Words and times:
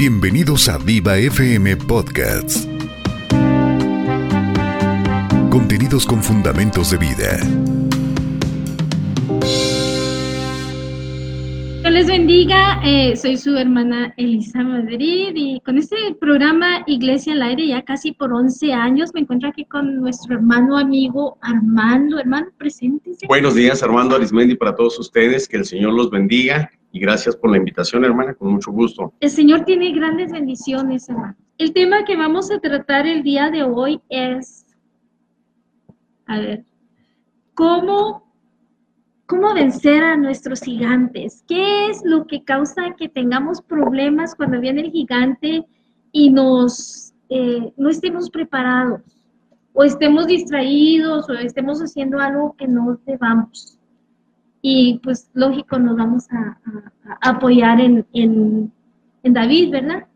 Bienvenidos 0.00 0.66
a 0.70 0.78
Viva 0.78 1.18
FM 1.18 1.76
Podcasts. 1.76 2.66
Contenidos 5.50 6.06
con 6.06 6.22
fundamentos 6.22 6.90
de 6.90 6.96
vida. 6.96 7.38
Les 12.00 12.06
bendiga, 12.06 12.80
eh, 12.82 13.14
soy 13.14 13.36
su 13.36 13.54
hermana 13.58 14.14
Elisa 14.16 14.62
Madrid 14.62 15.32
y 15.34 15.60
con 15.60 15.76
este 15.76 15.96
programa 16.18 16.82
Iglesia 16.86 17.34
al 17.34 17.42
Aire 17.42 17.66
ya 17.66 17.82
casi 17.82 18.12
por 18.12 18.32
11 18.32 18.72
años 18.72 19.10
me 19.12 19.20
encuentro 19.20 19.50
aquí 19.50 19.66
con 19.66 19.96
nuestro 19.96 20.36
hermano 20.36 20.78
amigo 20.78 21.36
Armando. 21.42 22.18
Hermano, 22.18 22.46
preséntese. 22.56 23.26
Buenos 23.26 23.54
días, 23.54 23.82
Armando 23.82 24.16
Arismendi, 24.16 24.54
para 24.54 24.74
todos 24.74 24.98
ustedes. 24.98 25.46
Que 25.46 25.58
el 25.58 25.66
Señor 25.66 25.92
los 25.92 26.08
bendiga 26.08 26.70
y 26.90 27.00
gracias 27.00 27.36
por 27.36 27.50
la 27.50 27.58
invitación, 27.58 28.02
hermana, 28.02 28.32
con 28.32 28.50
mucho 28.50 28.72
gusto. 28.72 29.12
El 29.20 29.28
Señor 29.28 29.66
tiene 29.66 29.92
grandes 29.92 30.32
bendiciones, 30.32 31.06
hermano. 31.10 31.36
El 31.58 31.74
tema 31.74 32.06
que 32.06 32.16
vamos 32.16 32.50
a 32.50 32.60
tratar 32.60 33.06
el 33.06 33.22
día 33.22 33.50
de 33.50 33.62
hoy 33.62 34.00
es, 34.08 34.64
a 36.24 36.40
ver, 36.40 36.64
cómo, 37.52 38.29
cómo 39.30 39.54
vencer 39.54 40.02
a 40.02 40.16
nuestros 40.16 40.60
gigantes. 40.60 41.44
¿Qué 41.46 41.88
es 41.88 42.02
lo 42.04 42.26
que 42.26 42.42
causa 42.42 42.96
que 42.98 43.08
tengamos 43.08 43.62
problemas 43.62 44.34
cuando 44.34 44.60
viene 44.60 44.80
el 44.80 44.90
gigante 44.90 45.64
y 46.10 46.30
nos 46.30 47.14
eh, 47.28 47.72
no 47.76 47.90
estemos 47.90 48.28
preparados? 48.28 49.02
O 49.72 49.84
estemos 49.84 50.26
distraídos 50.26 51.30
o 51.30 51.34
estemos 51.34 51.78
haciendo 51.80 52.18
algo 52.18 52.56
que 52.58 52.66
no 52.66 52.98
debamos 53.06 53.78
y 54.62 54.98
pues 55.04 55.30
lógico 55.32 55.78
nos 55.78 55.96
vamos 55.96 56.26
a, 56.32 56.60
apoyar 57.20 57.80
en, 57.80 58.04
en, 58.12 58.72
David, 59.22 59.70
¿verdad? 59.70 60.06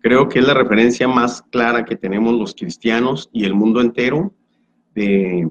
Creo 0.00 0.28
que 0.28 0.38
es 0.38 0.46
la 0.46 0.54
referencia 0.54 1.08
más 1.08 1.42
clara 1.42 1.84
que 1.84 1.96
tenemos 1.96 2.34
los 2.34 2.54
cristianos 2.54 3.28
y 3.32 3.44
el 3.44 3.54
mundo 3.54 3.80
entero 3.80 4.32
de 4.94 5.50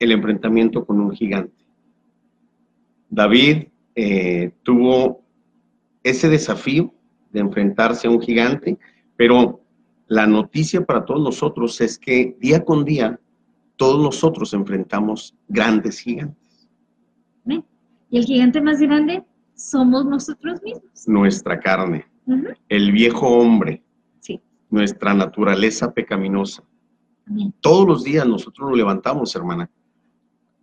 el 0.00 0.12
enfrentamiento 0.12 0.84
con 0.84 1.00
un 1.00 1.12
gigante. 1.12 1.57
David 3.08 3.68
eh, 3.94 4.52
tuvo 4.62 5.22
ese 6.02 6.28
desafío 6.28 6.92
de 7.32 7.40
enfrentarse 7.40 8.06
a 8.06 8.10
un 8.10 8.20
gigante, 8.20 8.78
pero 9.16 9.60
la 10.06 10.26
noticia 10.26 10.84
para 10.84 11.04
todos 11.04 11.22
nosotros 11.22 11.80
es 11.80 11.98
que 11.98 12.36
día 12.40 12.64
con 12.64 12.84
día 12.84 13.18
todos 13.76 14.02
nosotros 14.02 14.52
enfrentamos 14.54 15.34
grandes 15.48 16.00
gigantes. 16.00 16.68
Y 18.10 18.16
el 18.16 18.24
gigante 18.24 18.60
más 18.60 18.80
grande 18.80 19.22
somos 19.54 20.06
nosotros 20.06 20.62
mismos. 20.62 21.06
Nuestra 21.06 21.60
carne, 21.60 22.06
el 22.68 22.90
viejo 22.90 23.28
hombre, 23.28 23.82
nuestra 24.70 25.14
naturaleza 25.14 25.92
pecaminosa. 25.92 26.62
Todos 27.60 27.86
los 27.86 28.04
días 28.04 28.26
nosotros 28.26 28.70
lo 28.70 28.76
levantamos, 28.76 29.34
hermana. 29.36 29.70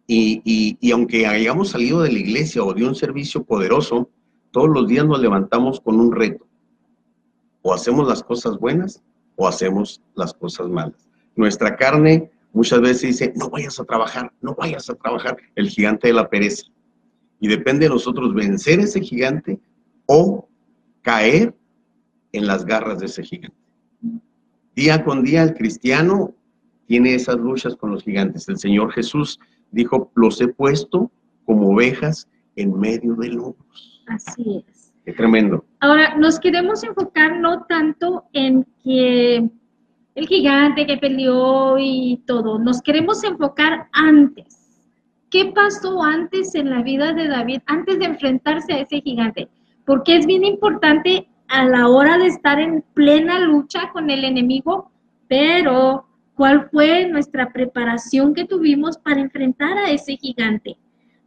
Y, 0.08 0.78
aunque 0.92 1.26
hayamos 1.26 1.70
salido 1.70 2.02
de 2.02 2.12
la 2.12 2.20
iglesia 2.20 2.64
o 2.64 2.74
de 2.74 2.86
un 2.86 2.96
servicio 2.96 3.44
poderoso, 3.44 4.10
todos 4.52 4.70
los 4.70 4.88
días 4.88 5.06
nos 5.06 5.20
levantamos 5.20 5.80
con 5.80 6.00
un 6.00 6.12
reto. 6.12 6.46
O 7.62 7.74
hacemos 7.74 8.08
las 8.08 8.24
cosas 8.24 8.58
buenas 8.60 9.02
o 9.36 9.48
hacemos 9.48 10.02
las 10.14 10.34
cosas 10.34 10.70
malas. 10.70 11.10
Nuestra 11.36 11.76
carne 11.76 12.32
muchas 12.54 12.80
veces 12.82 13.02
dice, 13.02 13.34
no 13.36 13.50
vayas 13.50 13.80
a 13.80 13.84
trabajar, 13.84 14.32
no 14.42 14.56
vayas 14.56 14.90
a 14.90 14.96
trabajar, 14.96 15.38
el 15.56 15.70
gigante 15.70 16.08
de 16.08 16.14
la 16.14 16.30
pereza. 16.30 16.68
Y 17.40 17.48
depende 17.48 17.86
de 17.86 17.90
nosotros 17.90 18.34
vencer 18.34 18.80
ese 18.80 19.02
gigante 19.02 19.60
o 20.06 20.48
caer 21.02 21.54
en 22.32 22.48
las 22.48 22.66
garras 22.66 23.00
de 23.00 23.08
ese 23.08 23.24
gigante. 23.24 23.58
Día 24.76 25.04
con 25.04 25.24
día 25.24 25.44
el 25.44 25.54
cristiano 25.54 26.34
tiene 26.86 27.16
esas 27.16 27.38
luchas 27.38 27.76
con 27.76 27.92
los 27.92 28.04
gigantes. 28.04 28.48
El 28.48 28.58
Señor 28.58 28.92
Jesús 28.92 29.40
dijo, 29.76 30.12
los 30.16 30.42
he 30.42 30.48
puesto 30.48 31.12
como 31.46 31.70
ovejas 31.70 32.28
en 32.56 32.80
medio 32.80 33.16
de 33.16 33.30
lobos. 33.30 34.04
Así 34.08 34.64
es. 34.68 34.94
Qué 35.06 35.14
tremendo. 35.14 35.64
Ahora, 35.82 36.16
nos 36.16 36.40
queremos 36.40 36.84
enfocar 36.84 37.40
no 37.40 37.66
tanto 37.66 38.26
en 38.34 38.66
que 38.84 39.48
el 40.16 40.28
gigante 40.28 40.88
que 40.88 40.98
peleó 40.98 41.78
y 41.78 42.24
todo, 42.26 42.58
nos 42.58 42.82
queremos 42.82 43.24
enfocar 43.24 43.88
antes 43.92 44.66
¿Qué 45.36 45.52
pasó 45.54 46.02
antes 46.02 46.56
en 46.56 46.70
la 46.70 46.82
vida 46.82 47.12
de 47.12 47.28
David, 47.28 47.60
antes 47.66 48.00
de 48.00 48.06
enfrentarse 48.06 48.72
a 48.72 48.80
ese 48.80 49.02
gigante? 49.02 49.50
Porque 49.86 50.16
es 50.16 50.26
bien 50.26 50.46
importante 50.46 51.28
a 51.50 51.66
la 51.66 51.90
hora 51.90 52.18
de 52.18 52.28
estar 52.28 52.58
en 52.58 52.86
plena 52.94 53.40
lucha 53.40 53.90
con 53.92 54.10
el 54.10 54.24
enemigo, 54.24 54.92
pero 55.28 56.06
¿cuál 56.36 56.70
fue 56.70 57.08
nuestra 57.08 57.52
preparación 57.52 58.34
que 58.34 58.46
tuvimos 58.46 58.98
para 58.98 59.22
enfrentar 59.22 59.78
a 59.78 59.90
ese 59.90 60.18
gigante? 60.18 60.78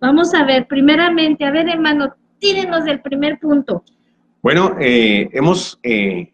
Vamos 0.01 0.33
a 0.35 0.45
ver, 0.45 0.69
primeramente, 0.69 1.45
a 1.45 1.51
ver 1.51 1.69
hermano, 1.69 2.15
tírenos 2.39 2.85
del 2.85 3.01
primer 3.01 3.39
punto. 3.39 3.83
Bueno, 4.43 4.77
eh, 4.79 5.29
hemos, 5.33 5.81
eh, 5.83 6.33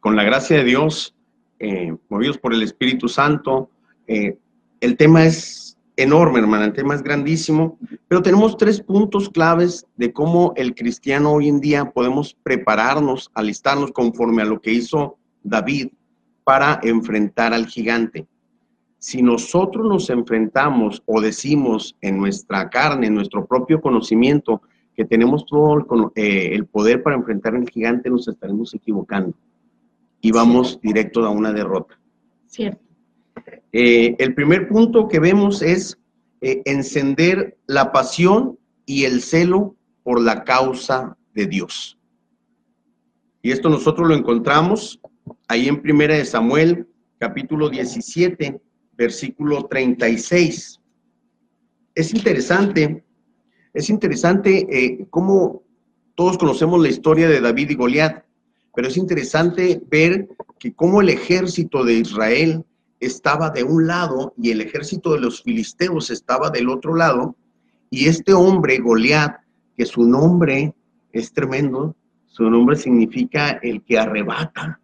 con 0.00 0.14
la 0.14 0.22
gracia 0.22 0.58
de 0.58 0.64
Dios, 0.64 1.16
eh, 1.58 1.92
movidos 2.08 2.38
por 2.38 2.54
el 2.54 2.62
Espíritu 2.62 3.08
Santo, 3.08 3.70
el 4.06 4.96
tema 4.96 5.26
es 5.26 5.76
enorme, 5.96 6.38
hermana, 6.38 6.66
el 6.66 6.72
tema 6.72 6.94
es 6.94 7.02
grandísimo, 7.02 7.78
pero 8.06 8.22
tenemos 8.22 8.56
tres 8.56 8.80
puntos 8.80 9.28
claves 9.28 9.86
de 9.96 10.12
cómo 10.12 10.54
el 10.56 10.74
cristiano 10.74 11.32
hoy 11.32 11.48
en 11.48 11.60
día 11.60 11.90
podemos 11.90 12.34
prepararnos, 12.42 13.30
alistarnos 13.34 13.92
conforme 13.92 14.40
a 14.40 14.46
lo 14.46 14.62
que 14.62 14.72
hizo 14.72 15.18
David 15.42 15.88
para 16.48 16.80
enfrentar 16.82 17.52
al 17.52 17.66
gigante. 17.66 18.26
Si 18.96 19.20
nosotros 19.20 19.84
nos 19.84 20.08
enfrentamos 20.08 21.02
o 21.04 21.20
decimos 21.20 21.94
en 22.00 22.16
nuestra 22.16 22.70
carne, 22.70 23.08
en 23.08 23.16
nuestro 23.16 23.44
propio 23.44 23.82
conocimiento, 23.82 24.62
que 24.94 25.04
tenemos 25.04 25.44
todo 25.44 25.76
el, 25.76 25.84
eh, 26.14 26.62
poder 26.72 27.02
para 27.02 27.16
enfrentar 27.16 27.54
al 27.54 27.68
gigante, 27.68 28.08
nos 28.08 28.28
estaremos 28.28 28.72
equivocando 28.72 29.36
y 30.22 30.32
vamos 30.32 30.80
directo 30.80 31.22
a 31.26 31.28
una 31.28 31.52
derrota. 31.52 32.00
Cierto. 32.46 32.80
Eh, 33.70 34.16
el 34.18 34.34
primer 34.34 34.68
punto 34.68 35.06
que 35.06 35.20
vemos 35.20 35.60
es 35.60 35.98
eh, 36.40 36.62
encender 36.64 37.58
la 37.66 37.92
pasión 37.92 38.58
y 38.86 39.04
el 39.04 39.20
celo 39.20 39.76
por 40.02 40.18
la 40.22 40.44
causa 40.44 41.14
de 41.34 41.46
Dios. 41.46 41.98
Y 43.42 43.50
esto 43.50 43.68
nosotros 43.68 44.08
lo 44.08 44.14
encontramos 44.14 44.98
ahí 45.48 45.68
en 45.68 45.82
Primera 45.82 46.14
de 46.14 46.24
Samuel, 46.24 46.86
capítulo 47.18 47.68
17, 47.68 48.60
versículo 48.96 49.66
36. 49.66 50.80
Es 51.94 52.14
interesante, 52.14 53.04
es 53.72 53.90
interesante 53.90 54.66
eh, 54.70 55.06
cómo 55.10 55.62
todos 56.14 56.38
conocemos 56.38 56.80
la 56.80 56.88
historia 56.88 57.28
de 57.28 57.40
David 57.40 57.70
y 57.70 57.74
Goliat, 57.74 58.24
pero 58.74 58.88
es 58.88 58.96
interesante 58.96 59.80
ver 59.90 60.28
que 60.58 60.72
cómo 60.72 61.00
el 61.00 61.08
ejército 61.08 61.84
de 61.84 61.94
Israel 61.94 62.64
estaba 63.00 63.50
de 63.50 63.62
un 63.62 63.86
lado 63.86 64.34
y 64.36 64.50
el 64.50 64.60
ejército 64.60 65.12
de 65.12 65.20
los 65.20 65.42
filisteos 65.42 66.10
estaba 66.10 66.50
del 66.50 66.68
otro 66.68 66.94
lado, 66.94 67.36
y 67.90 68.08
este 68.08 68.32
hombre, 68.34 68.78
Goliat, 68.78 69.36
que 69.76 69.86
su 69.86 70.04
nombre 70.04 70.74
es 71.12 71.32
tremendo, 71.32 71.96
su 72.26 72.50
nombre 72.50 72.76
significa 72.76 73.58
el 73.62 73.82
que 73.82 73.98
arrebata, 73.98 74.80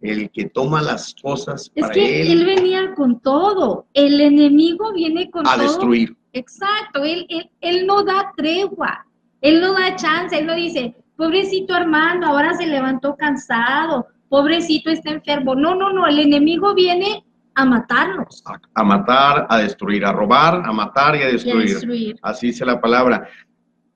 el 0.00 0.30
que 0.30 0.46
toma 0.46 0.82
las 0.82 1.14
cosas. 1.20 1.70
Es 1.74 1.90
que 1.90 2.22
él. 2.22 2.44
venía 2.44 2.94
con 2.94 3.20
todo, 3.20 3.86
el 3.94 4.20
enemigo 4.20 4.92
viene 4.92 5.30
con 5.30 5.46
a 5.46 5.54
todo. 5.54 5.60
A 5.60 5.62
destruir. 5.62 6.16
Exacto, 6.32 7.02
él, 7.02 7.26
él, 7.28 7.50
él 7.60 7.86
no 7.86 8.04
da 8.04 8.32
tregua, 8.36 9.06
él 9.40 9.60
no 9.60 9.72
da 9.72 9.96
chance, 9.96 10.38
él 10.38 10.46
no 10.46 10.54
dice, 10.54 10.94
pobrecito 11.16 11.74
Armando, 11.74 12.26
ahora 12.26 12.54
se 12.54 12.66
levantó 12.66 13.16
cansado, 13.16 14.06
pobrecito 14.28 14.90
está 14.90 15.10
enfermo. 15.10 15.54
No, 15.54 15.74
no, 15.74 15.92
no, 15.92 16.06
el 16.06 16.18
enemigo 16.18 16.74
viene 16.74 17.24
a 17.54 17.64
matarnos. 17.64 18.44
A, 18.74 18.84
matar, 18.84 19.46
a 19.48 19.58
destruir, 19.58 20.04
a 20.04 20.12
robar, 20.12 20.62
a 20.64 20.72
matar 20.72 21.16
y 21.16 21.22
a 21.22 21.26
destruir. 21.28 22.16
Así 22.22 22.48
dice 22.48 22.66
la 22.66 22.80
palabra. 22.80 23.28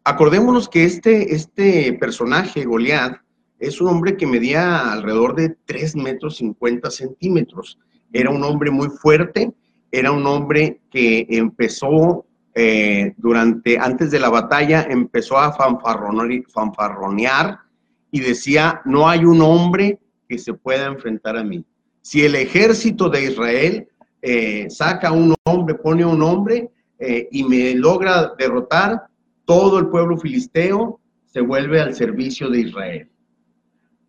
Acordémonos 0.03 0.69
que 0.69 0.85
este, 0.85 1.35
este 1.35 1.93
personaje, 2.00 2.64
Goliat, 2.64 3.19
es 3.60 3.80
un 3.80 3.88
hombre 3.88 4.16
que 4.16 4.26
medía 4.26 4.90
alrededor 4.90 5.36
de 5.36 5.54
3 5.66 5.96
metros 5.96 6.38
50 6.38 6.90
centímetros. 6.90 7.78
Era 8.12 8.30
un 8.30 8.42
hombre 8.42 8.70
muy 8.70 8.88
fuerte, 8.88 9.52
era 9.92 10.10
un 10.10 10.26
hombre 10.26 10.80
que 10.90 11.26
empezó 11.28 12.24
eh, 12.54 13.12
durante, 13.18 13.78
antes 13.78 14.10
de 14.10 14.18
la 14.18 14.30
batalla, 14.30 14.86
empezó 14.88 15.38
a 15.38 15.52
fanfarronear 15.52 17.58
y 18.10 18.20
decía, 18.20 18.80
no 18.84 19.08
hay 19.08 19.24
un 19.24 19.42
hombre 19.42 19.98
que 20.28 20.38
se 20.38 20.54
pueda 20.54 20.86
enfrentar 20.86 21.36
a 21.36 21.44
mí. 21.44 21.64
Si 22.02 22.24
el 22.24 22.34
ejército 22.34 23.10
de 23.10 23.24
Israel 23.24 23.88
eh, 24.22 24.68
saca 24.70 25.12
un 25.12 25.34
hombre, 25.44 25.74
pone 25.74 26.04
un 26.04 26.22
hombre 26.22 26.70
eh, 26.98 27.28
y 27.30 27.44
me 27.44 27.74
logra 27.74 28.32
derrotar, 28.38 29.02
todo 29.44 29.78
el 29.78 29.88
pueblo 29.88 30.16
filisteo 30.16 30.98
se 31.26 31.40
vuelve 31.40 31.80
al 31.80 31.94
servicio 31.94 32.48
de 32.48 32.60
Israel. 32.60 33.10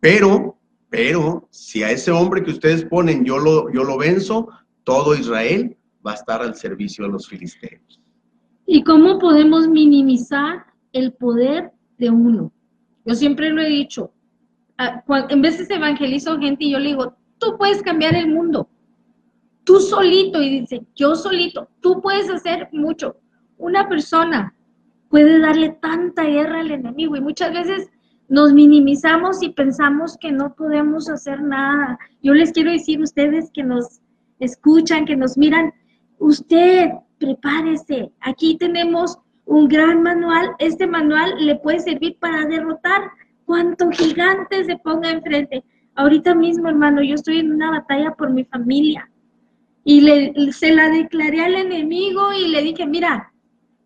Pero, 0.01 0.57
pero, 0.89 1.47
si 1.51 1.83
a 1.83 1.91
ese 1.91 2.11
hombre 2.11 2.43
que 2.43 2.51
ustedes 2.51 2.83
ponen 2.83 3.23
yo 3.23 3.37
lo, 3.37 3.71
yo 3.71 3.83
lo 3.83 3.97
venzo, 3.97 4.49
todo 4.83 5.15
Israel 5.15 5.77
va 6.05 6.11
a 6.11 6.15
estar 6.15 6.41
al 6.41 6.55
servicio 6.55 7.05
de 7.05 7.11
los 7.11 7.27
filisteos. 7.27 8.01
¿Y 8.65 8.83
cómo 8.83 9.19
podemos 9.19 9.67
minimizar 9.67 10.65
el 10.91 11.13
poder 11.13 11.71
de 11.99 12.09
uno? 12.09 12.51
Yo 13.05 13.13
siempre 13.15 13.51
lo 13.51 13.61
he 13.61 13.69
dicho. 13.69 14.11
En 15.29 15.41
veces 15.41 15.69
evangelizo 15.69 16.39
gente 16.39 16.65
y 16.65 16.71
yo 16.71 16.79
le 16.79 16.89
digo, 16.89 17.15
tú 17.37 17.57
puedes 17.57 17.83
cambiar 17.83 18.15
el 18.15 18.27
mundo. 18.27 18.67
Tú 19.63 19.79
solito, 19.79 20.41
y 20.41 20.61
dice, 20.61 20.83
yo 20.95 21.15
solito, 21.15 21.69
tú 21.79 22.01
puedes 22.01 22.27
hacer 22.29 22.69
mucho. 22.71 23.17
Una 23.57 23.87
persona 23.87 24.55
puede 25.09 25.39
darle 25.39 25.77
tanta 25.79 26.23
guerra 26.23 26.61
al 26.61 26.71
enemigo 26.71 27.15
y 27.15 27.21
muchas 27.21 27.53
veces 27.53 27.91
nos 28.31 28.53
minimizamos 28.53 29.43
y 29.43 29.49
pensamos 29.49 30.17
que 30.17 30.31
no 30.31 30.55
podemos 30.55 31.09
hacer 31.09 31.43
nada. 31.43 31.99
Yo 32.23 32.33
les 32.33 32.53
quiero 32.53 32.71
decir 32.71 33.01
a 33.01 33.03
ustedes 33.03 33.51
que 33.53 33.61
nos 33.61 33.99
escuchan, 34.39 35.03
que 35.03 35.17
nos 35.17 35.37
miran, 35.37 35.73
usted 36.17 36.91
prepárese. 37.19 38.09
Aquí 38.21 38.55
tenemos 38.57 39.17
un 39.43 39.67
gran 39.67 40.01
manual. 40.01 40.51
Este 40.59 40.87
manual 40.87 41.45
le 41.45 41.57
puede 41.57 41.81
servir 41.81 42.17
para 42.19 42.45
derrotar 42.45 43.11
cuanto 43.43 43.91
gigante 43.91 44.63
se 44.63 44.77
ponga 44.77 45.11
enfrente. 45.11 45.65
Ahorita 45.95 46.33
mismo, 46.33 46.69
hermano, 46.69 47.03
yo 47.03 47.15
estoy 47.15 47.39
en 47.39 47.51
una 47.51 47.69
batalla 47.69 48.15
por 48.15 48.31
mi 48.31 48.45
familia 48.45 49.11
y 49.83 49.99
le, 49.99 50.53
se 50.53 50.73
la 50.73 50.87
declaré 50.87 51.41
al 51.41 51.55
enemigo 51.55 52.31
y 52.31 52.47
le 52.47 52.61
dije, 52.61 52.85
mira, 52.85 53.30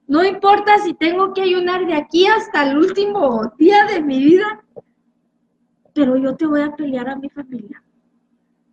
no 0.07 0.23
importa 0.23 0.77
si 0.79 0.93
tengo 0.93 1.33
que 1.33 1.41
ayunar 1.41 1.85
de 1.85 1.95
aquí 1.95 2.27
hasta 2.27 2.69
el 2.69 2.77
último 2.77 3.53
día 3.57 3.85
de 3.85 4.01
mi 4.01 4.19
vida, 4.19 4.63
pero 5.93 6.17
yo 6.17 6.35
te 6.35 6.45
voy 6.45 6.61
a 6.61 6.75
pelear 6.75 7.09
a 7.09 7.15
mi 7.15 7.29
familia, 7.29 7.81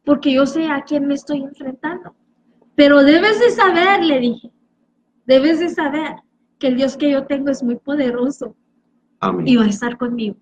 porque 0.04 0.32
yo 0.32 0.44
sé 0.44 0.66
a 0.66 0.82
quién 0.82 1.06
me 1.06 1.14
estoy 1.14 1.42
enfrentando. 1.42 2.14
Pero 2.74 3.02
debes 3.02 3.38
de 3.38 3.50
saber, 3.50 4.04
le 4.04 4.18
dije, 4.18 4.50
debes 5.26 5.60
de 5.60 5.68
saber 5.68 6.16
que 6.58 6.68
el 6.68 6.76
Dios 6.76 6.96
que 6.96 7.10
yo 7.10 7.26
tengo 7.26 7.50
es 7.50 7.62
muy 7.62 7.76
poderoso 7.76 8.54
y 8.54 9.16
Amén. 9.20 9.58
va 9.58 9.64
a 9.64 9.68
estar 9.68 9.96
conmigo. 9.96 10.36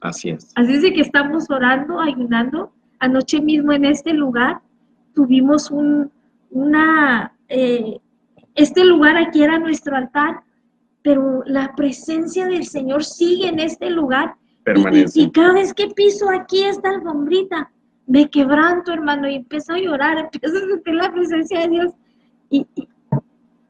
Así 0.00 0.30
es. 0.30 0.52
Así 0.54 0.74
es 0.74 0.82
de 0.82 0.92
que 0.92 1.00
estamos 1.00 1.50
orando, 1.50 2.00
ayunando. 2.00 2.72
Anoche 2.98 3.40
mismo 3.40 3.72
en 3.72 3.84
este 3.84 4.12
lugar 4.12 4.60
tuvimos 5.14 5.70
un, 5.70 6.10
una, 6.50 7.34
eh, 7.48 7.98
este 8.56 8.84
lugar 8.84 9.16
aquí 9.16 9.42
era 9.42 9.58
nuestro 9.58 9.96
altar, 9.96 10.40
pero 11.02 11.42
la 11.46 11.74
presencia 11.76 12.46
del 12.46 12.64
Señor 12.64 13.04
sigue 13.04 13.48
en 13.48 13.60
este 13.60 13.90
lugar. 13.90 14.34
Y- 14.36 14.46
Y, 14.50 14.64
Permanece. 14.64 15.20
y 15.20 15.30
cada 15.30 15.52
vez 15.52 15.72
que 15.72 15.86
piso 15.88 16.28
aquí 16.30 16.64
esta 16.64 16.90
alfombrita, 16.90 17.70
me 18.08 18.28
quebranto, 18.28 18.92
hermano, 18.92 19.28
y 19.28 19.36
empiezo 19.36 19.74
a 19.74 19.78
llorar, 19.78 20.18
empiezo 20.32 20.56
a 20.56 20.60
sentir 20.68 20.94
la 20.94 21.12
presencia 21.12 21.60
de 21.60 21.68
Dios. 21.68 21.92
Y, 22.50 22.66
y, 22.74 22.88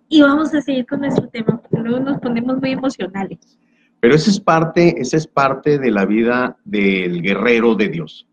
y 0.09 0.23
vamos 0.23 0.55
a 0.55 0.63
seguir 0.63 0.87
con 0.87 1.01
nuestro 1.01 1.29
tema, 1.29 1.61
porque 1.61 1.79
luego 1.87 2.01
nos 2.05 2.19
ponemos 2.21 2.59
muy 2.61 2.71
emocionales. 2.73 3.59
Pero 4.01 4.15
esa 4.15 4.31
es 4.31 4.41
parte, 4.41 5.01
esa 5.01 5.17
es 5.17 5.27
parte 5.27 5.79
de 5.79 5.91
la 5.91 6.07
vida 6.07 6.57
del 6.65 7.21
guerrero 7.23 7.75
de 7.75 7.89
Dios. 7.89 8.27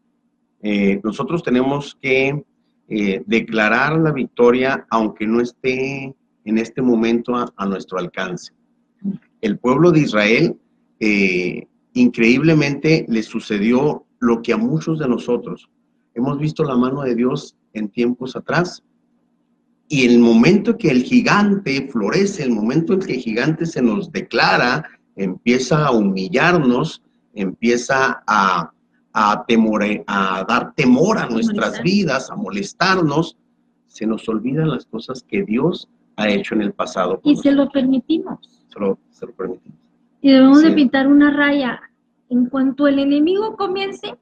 Eh, 0.61 1.01
nosotros 1.03 1.41
tenemos 1.43 1.97
que 2.01 2.43
eh, 2.89 3.23
declarar 3.25 3.97
la 3.97 4.11
victoria 4.11 4.85
aunque 4.89 5.25
no 5.25 5.41
esté 5.41 6.13
en 6.45 6.57
este 6.57 6.81
momento 6.81 7.35
a, 7.35 7.51
a 7.55 7.65
nuestro 7.65 7.99
alcance. 7.99 8.53
El 9.41 9.57
pueblo 9.59 9.91
de 9.91 9.99
Israel, 9.99 10.57
eh, 10.99 11.67
increíblemente, 11.93 13.05
le 13.07 13.23
sucedió 13.23 14.05
lo 14.19 14.41
que 14.41 14.53
a 14.53 14.57
muchos 14.57 14.99
de 14.99 15.07
nosotros 15.07 15.69
hemos 16.13 16.39
visto 16.39 16.63
la 16.63 16.77
mano 16.77 17.01
de 17.01 17.15
Dios 17.15 17.55
en 17.73 17.89
tiempos 17.89 18.35
atrás. 18.35 18.83
Y 19.89 20.05
el 20.05 20.19
momento 20.19 20.77
que 20.77 20.89
el 20.89 21.03
gigante 21.03 21.89
florece, 21.91 22.43
el 22.43 22.51
momento 22.51 22.93
en 22.93 22.99
que 23.01 23.13
el 23.15 23.19
gigante 23.19 23.65
se 23.65 23.81
nos 23.81 24.11
declara, 24.11 24.85
empieza 25.15 25.85
a 25.85 25.91
humillarnos, 25.91 27.01
empieza 27.33 28.23
a, 28.25 28.71
a, 29.11 29.45
temore- 29.45 30.03
a 30.07 30.45
dar 30.47 30.73
temor 30.75 31.17
a 31.17 31.27
nuestras 31.27 31.83
vidas, 31.83 32.31
a 32.31 32.35
molestarnos, 32.35 33.37
se 33.87 34.07
nos 34.07 34.27
olvidan 34.29 34.69
las 34.69 34.85
cosas 34.85 35.23
que 35.27 35.43
Dios 35.43 35.89
ha 36.15 36.27
hecho 36.29 36.55
en 36.55 36.61
el 36.61 36.73
pasado. 36.73 37.19
Y 37.23 37.35
se 37.35 37.51
lo 37.51 37.69
permitimos. 37.69 38.65
Se 38.67 38.79
lo- 38.79 38.97
se 39.09 39.25
lo 39.25 39.33
permitimos. 39.33 39.79
Y 40.21 40.31
debemos 40.31 40.61
de 40.61 40.69
pintar 40.75 41.07
una 41.07 41.31
raya. 41.31 41.79
En 42.29 42.47
cuanto 42.47 42.87
el 42.87 42.99
enemigo 42.99 43.55
comience, 43.57 44.15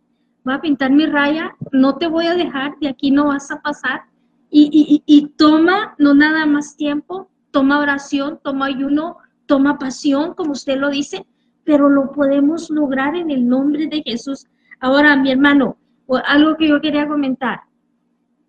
va 0.47 0.55
a 0.55 0.61
pintar 0.61 0.91
mi 0.91 1.05
raya, 1.05 1.55
no 1.71 1.97
te 1.97 2.07
voy 2.07 2.25
a 2.25 2.35
dejar, 2.35 2.77
de 2.79 2.89
aquí 2.89 3.11
no 3.11 3.25
vas 3.27 3.51
a 3.51 3.61
pasar. 3.61 4.01
Y, 4.49 5.01
y- 5.05 5.27
toma, 5.37 5.95
no 5.97 6.13
nada 6.13 6.45
más 6.45 6.75
tiempo, 6.75 7.29
toma 7.51 7.79
oración, 7.79 8.39
toma 8.43 8.65
ayuno, 8.65 9.17
toma 9.45 9.77
pasión, 9.77 10.33
como 10.33 10.51
usted 10.51 10.77
lo 10.77 10.89
dice, 10.89 11.25
pero 11.63 11.87
lo 11.89 12.11
podemos 12.11 12.69
lograr 12.69 13.15
en 13.15 13.31
el 13.31 13.47
nombre 13.47 13.87
de 13.87 14.01
Jesús. 14.03 14.47
Ahora, 14.79 15.15
mi 15.15 15.31
hermano, 15.31 15.77
algo 16.25 16.57
que 16.57 16.67
yo 16.67 16.81
quería 16.81 17.07
comentar. 17.07 17.61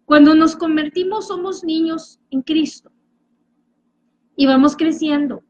Cuando 0.05 0.35
nos 0.35 0.57
convertimos 0.57 1.29
somos 1.29 1.63
niños 1.63 2.19
en 2.31 2.43
Cristo 2.43 2.91
y 4.37 4.47
vamos 4.47 4.77
creciendo. 4.77 5.43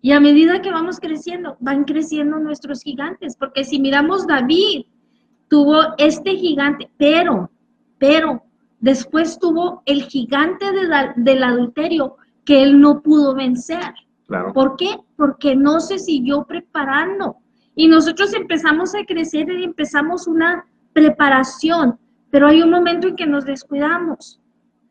Y 0.00 0.12
a 0.12 0.20
medida 0.20 0.62
que 0.62 0.70
vamos 0.70 1.00
creciendo, 1.00 1.56
van 1.60 1.84
creciendo 1.84 2.38
nuestros 2.38 2.82
gigantes, 2.82 3.36
porque 3.36 3.64
si 3.64 3.80
miramos 3.80 4.26
David, 4.26 4.86
tuvo 5.48 5.80
este 5.98 6.36
gigante, 6.36 6.90
pero, 6.96 7.50
pero, 7.98 8.42
después 8.78 9.38
tuvo 9.38 9.82
el 9.86 10.02
gigante 10.04 10.70
de 10.70 10.84
la- 10.84 11.14
del 11.16 11.42
adulterio 11.42 12.16
que 12.44 12.62
él 12.62 12.80
no 12.80 13.02
pudo 13.02 13.34
vencer. 13.34 13.94
Claro. 14.26 14.52
¿Por 14.52 14.76
qué? 14.76 14.96
Porque 15.16 15.56
no 15.56 15.80
se 15.80 15.98
siguió 15.98 16.44
preparando. 16.44 17.36
Y 17.74 17.88
nosotros 17.88 18.32
empezamos 18.34 18.94
a 18.94 19.04
crecer 19.04 19.50
y 19.50 19.64
empezamos 19.64 20.26
una 20.26 20.66
preparación, 20.92 21.98
pero 22.30 22.48
hay 22.48 22.62
un 22.62 22.70
momento 22.70 23.08
en 23.08 23.16
que 23.16 23.26
nos 23.26 23.44
descuidamos. 23.44 24.40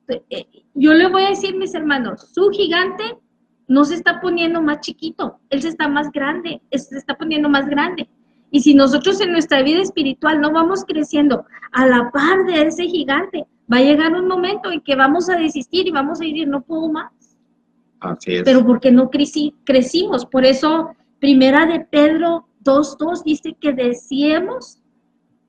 Eh, 0.07 0.45
Yo 0.73 0.93
le 0.93 1.07
voy 1.09 1.23
a 1.23 1.29
decir, 1.29 1.55
mis 1.55 1.73
hermanos, 1.73 2.29
su 2.33 2.49
gigante 2.49 3.03
no 3.67 3.83
se 3.85 3.95
está 3.95 4.21
poniendo 4.21 4.61
más 4.61 4.81
chiquito, 4.81 5.39
él 5.49 5.61
se 5.61 5.69
está 5.69 5.87
más 5.87 6.11
grande, 6.11 6.61
se 6.71 6.97
está 6.97 7.15
poniendo 7.17 7.49
más 7.49 7.67
grande. 7.67 8.07
Y 8.51 8.59
si 8.61 8.73
nosotros 8.75 9.19
en 9.21 9.31
nuestra 9.31 9.63
vida 9.63 9.81
espiritual 9.81 10.39
no 10.39 10.51
vamos 10.51 10.85
creciendo 10.85 11.45
a 11.71 11.85
la 11.87 12.11
par 12.11 12.45
de 12.45 12.61
ese 12.67 12.85
gigante, 12.85 13.45
va 13.71 13.77
a 13.77 13.81
llegar 13.81 14.13
un 14.13 14.27
momento 14.27 14.71
en 14.71 14.81
que 14.81 14.95
vamos 14.95 15.29
a 15.29 15.35
desistir 15.37 15.87
y 15.87 15.91
vamos 15.91 16.21
a 16.21 16.25
decir, 16.25 16.47
no 16.47 16.61
puedo 16.61 16.89
más 16.89 17.11
Así 17.99 18.35
es. 18.35 18.43
pero 18.43 18.63
porque 18.65 18.91
no 18.91 19.09
creci- 19.09 19.53
crecimos. 19.65 20.25
Por 20.25 20.45
eso, 20.45 20.91
primera 21.19 21.65
de 21.65 21.79
Pedro 21.81 22.47
2.2 22.63 23.23
dice 23.23 23.57
que 23.59 23.73
decíamos 23.73 24.79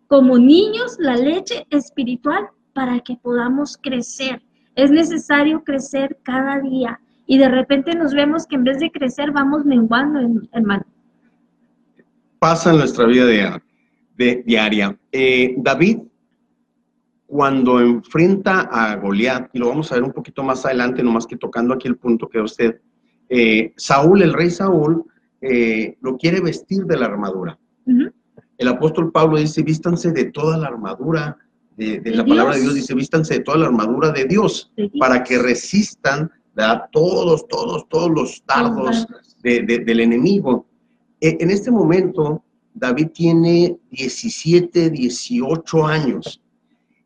como 0.09 0.39
niños 0.39 0.97
la 0.99 1.17
leche 1.17 1.67
espiritual 1.71 2.49
para 2.73 3.01
que 3.01 3.17
podamos 3.17 3.77
crecer. 3.77 4.43
Es 4.77 4.91
necesario 4.91 5.65
crecer 5.65 6.19
cada 6.23 6.61
día. 6.61 7.01
Y 7.27 7.39
de 7.39 7.49
repente 7.49 7.95
nos 7.97 8.15
vemos 8.15 8.47
que 8.47 8.55
en 8.57 8.65
vez 8.65 8.79
de 8.79 8.91
crecer 8.93 9.33
vamos 9.33 9.65
menguando, 9.65 10.21
en- 10.21 10.49
hermano. 10.53 10.85
pasa 12.39 12.71
en 12.71 12.77
nuestra 12.79 13.07
vida 13.07 13.27
dia- 13.27 13.63
de- 14.17 14.43
diaria. 14.47 14.97
Eh, 15.11 15.55
David, 15.59 16.01
cuando 17.27 17.81
enfrenta 17.81 18.61
a 18.71 18.95
Goliat, 18.97 19.49
y 19.55 19.59
lo 19.59 19.69
vamos 19.71 19.91
a 19.91 19.97
ver 19.97 20.05
un 20.05 20.13
poquito 20.13 20.45
más 20.45 20.65
adelante, 20.65 21.03
nomás 21.03 21.27
que 21.27 21.37
tocando 21.37 21.75
aquí 21.75 21.89
el 21.89 21.97
punto 21.97 22.29
que 22.29 22.41
usted, 22.41 22.81
eh, 23.29 23.73
Saúl, 23.77 24.23
el 24.23 24.33
rey 24.35 24.51
Saúl, 24.51 25.05
eh, 25.41 25.97
lo 26.03 26.17
quiere 26.17 26.41
vestir 26.41 26.85
de 26.85 26.97
la 26.99 27.07
armadura. 27.07 27.59
El 28.59 28.69
apóstol 28.69 29.11
Pablo 29.11 29.39
dice, 29.39 29.63
vístanse 29.63 30.13
de 30.13 30.27
toda 30.31 30.57
la 30.59 30.69
armadura, 30.69 31.37
de, 31.77 32.01
la 32.11 32.25
palabra 32.25 32.55
de 32.55 32.61
Dios. 32.63 32.75
Dice, 32.75 32.95
vístanse 32.95 33.35
de 33.35 33.41
toda 33.41 33.59
la 33.59 33.67
armadura 33.67 34.11
de 34.11 34.25
Dios, 34.25 34.73
para 34.99 35.23
que 35.23 35.39
resistan 35.39 36.31
¿verdad? 36.55 36.85
todos, 36.91 37.47
todos, 37.49 37.87
todos 37.89 38.11
los 38.11 38.43
dardos 38.47 39.07
de- 39.43 39.63
de- 39.63 39.79
del 39.81 40.01
enemigo. 40.01 40.67
E- 41.21 41.37
En 41.41 41.51
este 41.51 41.71
momento, 41.71 42.43
David 42.75 43.09
tiene 43.13 43.79
17, 43.91 44.91
18 44.91 45.87
años 45.87 46.43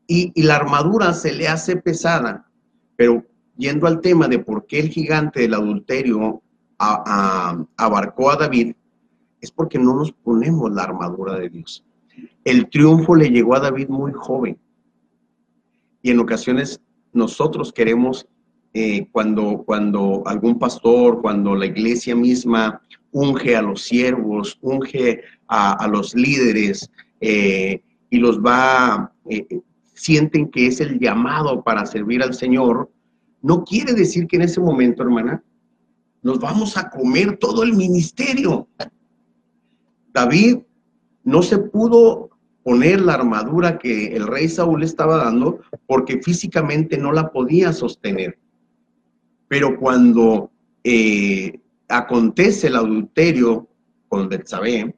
y, 0.06 0.32
y 0.34 0.42
la 0.44 0.56
armadura 0.56 1.12
se 1.14 1.32
le 1.32 1.48
hace 1.48 1.76
pesada, 1.76 2.48
pero 2.96 3.24
yendo 3.56 3.86
al 3.86 4.00
tema 4.00 4.26
de 4.28 4.38
por 4.38 4.66
qué 4.66 4.80
el 4.80 4.88
gigante 4.88 5.40
del 5.40 5.54
adulterio 5.54 6.42
a- 6.78 7.02
a- 7.06 7.84
abarcó 7.84 8.30
a 8.30 8.36
David, 8.36 8.72
es 9.40 9.50
porque 9.50 9.78
no 9.78 9.94
nos 9.94 10.12
ponemos 10.12 10.70
la 10.72 10.84
armadura 10.84 11.34
de 11.38 11.48
Dios. 11.50 11.84
El 12.44 12.68
triunfo 12.70 13.14
le 13.14 13.30
llegó 13.30 13.54
a 13.54 13.60
David 13.60 13.88
muy 13.88 14.12
joven 14.12 14.58
y 16.02 16.10
en 16.10 16.20
ocasiones 16.20 16.80
nosotros 17.12 17.72
queremos 17.72 18.26
eh, 18.72 19.08
cuando, 19.10 19.64
cuando 19.66 20.22
algún 20.26 20.58
pastor, 20.58 21.20
cuando 21.20 21.54
la 21.54 21.66
iglesia 21.66 22.14
misma 22.14 22.80
unge 23.10 23.56
a 23.56 23.62
los 23.62 23.82
siervos, 23.82 24.58
unge 24.62 25.22
a, 25.48 25.88
los 25.88 26.14
líderes, 26.14 26.88
eh, 27.20 27.82
y 28.08 28.18
los 28.18 28.40
va, 28.40 29.12
eh, 29.28 29.60
sienten 29.94 30.48
que 30.48 30.68
es 30.68 30.80
el 30.80 31.00
llamado 31.00 31.62
para 31.64 31.84
servir 31.84 32.22
al 32.22 32.34
Señor, 32.34 32.90
no 33.42 33.64
quiere 33.64 33.92
decir 33.92 34.28
que 34.28 34.36
en 34.36 34.42
ese 34.42 34.60
momento, 34.60 35.02
hermana, 35.02 35.42
nos 36.22 36.38
vamos 36.38 36.76
a 36.76 36.88
comer 36.90 37.36
todo 37.38 37.64
el 37.64 37.74
ministerio. 37.74 38.68
David 40.12 40.58
no 41.24 41.42
se 41.42 41.58
pudo 41.58 42.29
poner 42.62 43.00
la 43.00 43.14
armadura 43.14 43.78
que 43.78 44.14
el 44.14 44.26
rey 44.26 44.48
Saúl 44.48 44.82
estaba 44.82 45.16
dando 45.16 45.60
porque 45.86 46.22
físicamente 46.22 46.98
no 46.98 47.12
la 47.12 47.30
podía 47.30 47.72
sostener. 47.72 48.38
Pero 49.48 49.78
cuando 49.78 50.50
eh, 50.84 51.58
acontece 51.88 52.68
el 52.68 52.76
adulterio 52.76 53.68
con 54.08 54.28
Betsabé, 54.28 54.94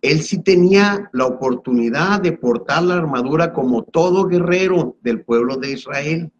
él 0.00 0.22
sí 0.22 0.42
tenía 0.42 1.10
la 1.12 1.26
oportunidad 1.26 2.20
de 2.20 2.32
portar 2.32 2.84
la 2.84 2.94
armadura 2.94 3.52
como 3.52 3.82
todo 3.82 4.26
guerrero 4.26 4.96
del 5.02 5.22
pueblo 5.22 5.56
de 5.56 5.72
Israel. 5.72 6.32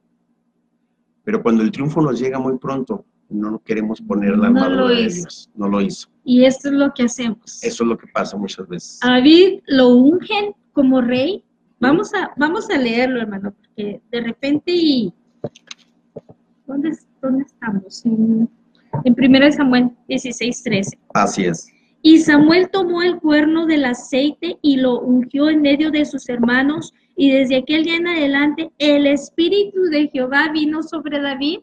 Pero 1.25 1.43
cuando 1.43 1.63
el 1.63 1.73
triunfo 1.73 2.01
nos 2.01 2.19
llega 2.19 2.39
muy 2.39 2.57
pronto, 2.59 3.05
no 3.29 3.61
queremos 3.65 4.01
poner 4.01 4.39
la 4.39 4.47
armadura 4.47 4.77
no 4.77 4.89
de. 4.89 5.09
Dios. 5.09 5.51
No 5.55 5.69
lo 5.69 5.81
hizo. 5.81 6.09
Y 6.29 6.45
esto 6.45 6.69
es 6.69 6.75
lo 6.75 6.93
que 6.93 7.05
hacemos. 7.05 7.59
Eso 7.63 7.85
es 7.85 7.89
lo 7.89 7.97
que 7.97 8.07
pasa 8.07 8.37
muchas 8.37 8.69
veces. 8.69 8.99
A 9.01 9.13
David 9.13 9.61
lo 9.67 9.89
ungen 9.95 10.53
como 10.75 11.01
rey. 11.01 11.43
Vamos 11.81 12.13
a, 12.13 12.33
vamos 12.37 12.69
a 12.69 12.77
leerlo, 12.77 13.23
hermano, 13.23 13.55
porque 13.55 14.03
de 14.11 14.21
repente 14.21 14.71
y... 14.71 15.11
¿Dónde, 16.67 16.95
dónde 17.23 17.45
estamos? 17.45 18.05
En, 18.05 18.47
en 19.05 19.17
1 19.17 19.53
Samuel 19.53 19.91
16, 20.07 20.63
13. 20.65 20.99
Así 21.15 21.47
es. 21.47 21.73
Y 22.03 22.19
Samuel 22.19 22.69
tomó 22.71 23.01
el 23.01 23.19
cuerno 23.21 23.65
del 23.65 23.87
aceite 23.87 24.59
y 24.61 24.77
lo 24.77 25.01
ungió 25.01 25.49
en 25.49 25.63
medio 25.63 25.91
de 25.91 26.05
sus 26.05 26.29
hermanos, 26.29 26.93
y 27.17 27.31
desde 27.31 27.57
aquel 27.57 27.85
día 27.85 27.97
en 27.97 28.07
adelante 28.07 28.71
el 28.77 29.07
Espíritu 29.07 29.85
de 29.85 30.09
Jehová 30.09 30.51
vino 30.53 30.83
sobre 30.83 31.23
David. 31.23 31.61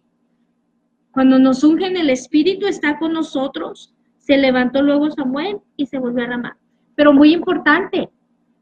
Cuando 1.12 1.38
nos 1.38 1.64
ungen, 1.64 1.98
el 1.98 2.10
Espíritu 2.10 2.66
está 2.66 2.98
con 2.98 3.14
nosotros. 3.14 3.95
Se 4.26 4.38
levantó 4.38 4.82
luego 4.82 5.10
Samuel 5.12 5.60
y 5.78 5.86
se 5.86 6.00
volvió 6.00 6.26
a 6.26 6.28
Ramá. 6.28 6.58
Pero 6.96 7.14
muy 7.14 7.34
importante, 7.34 8.10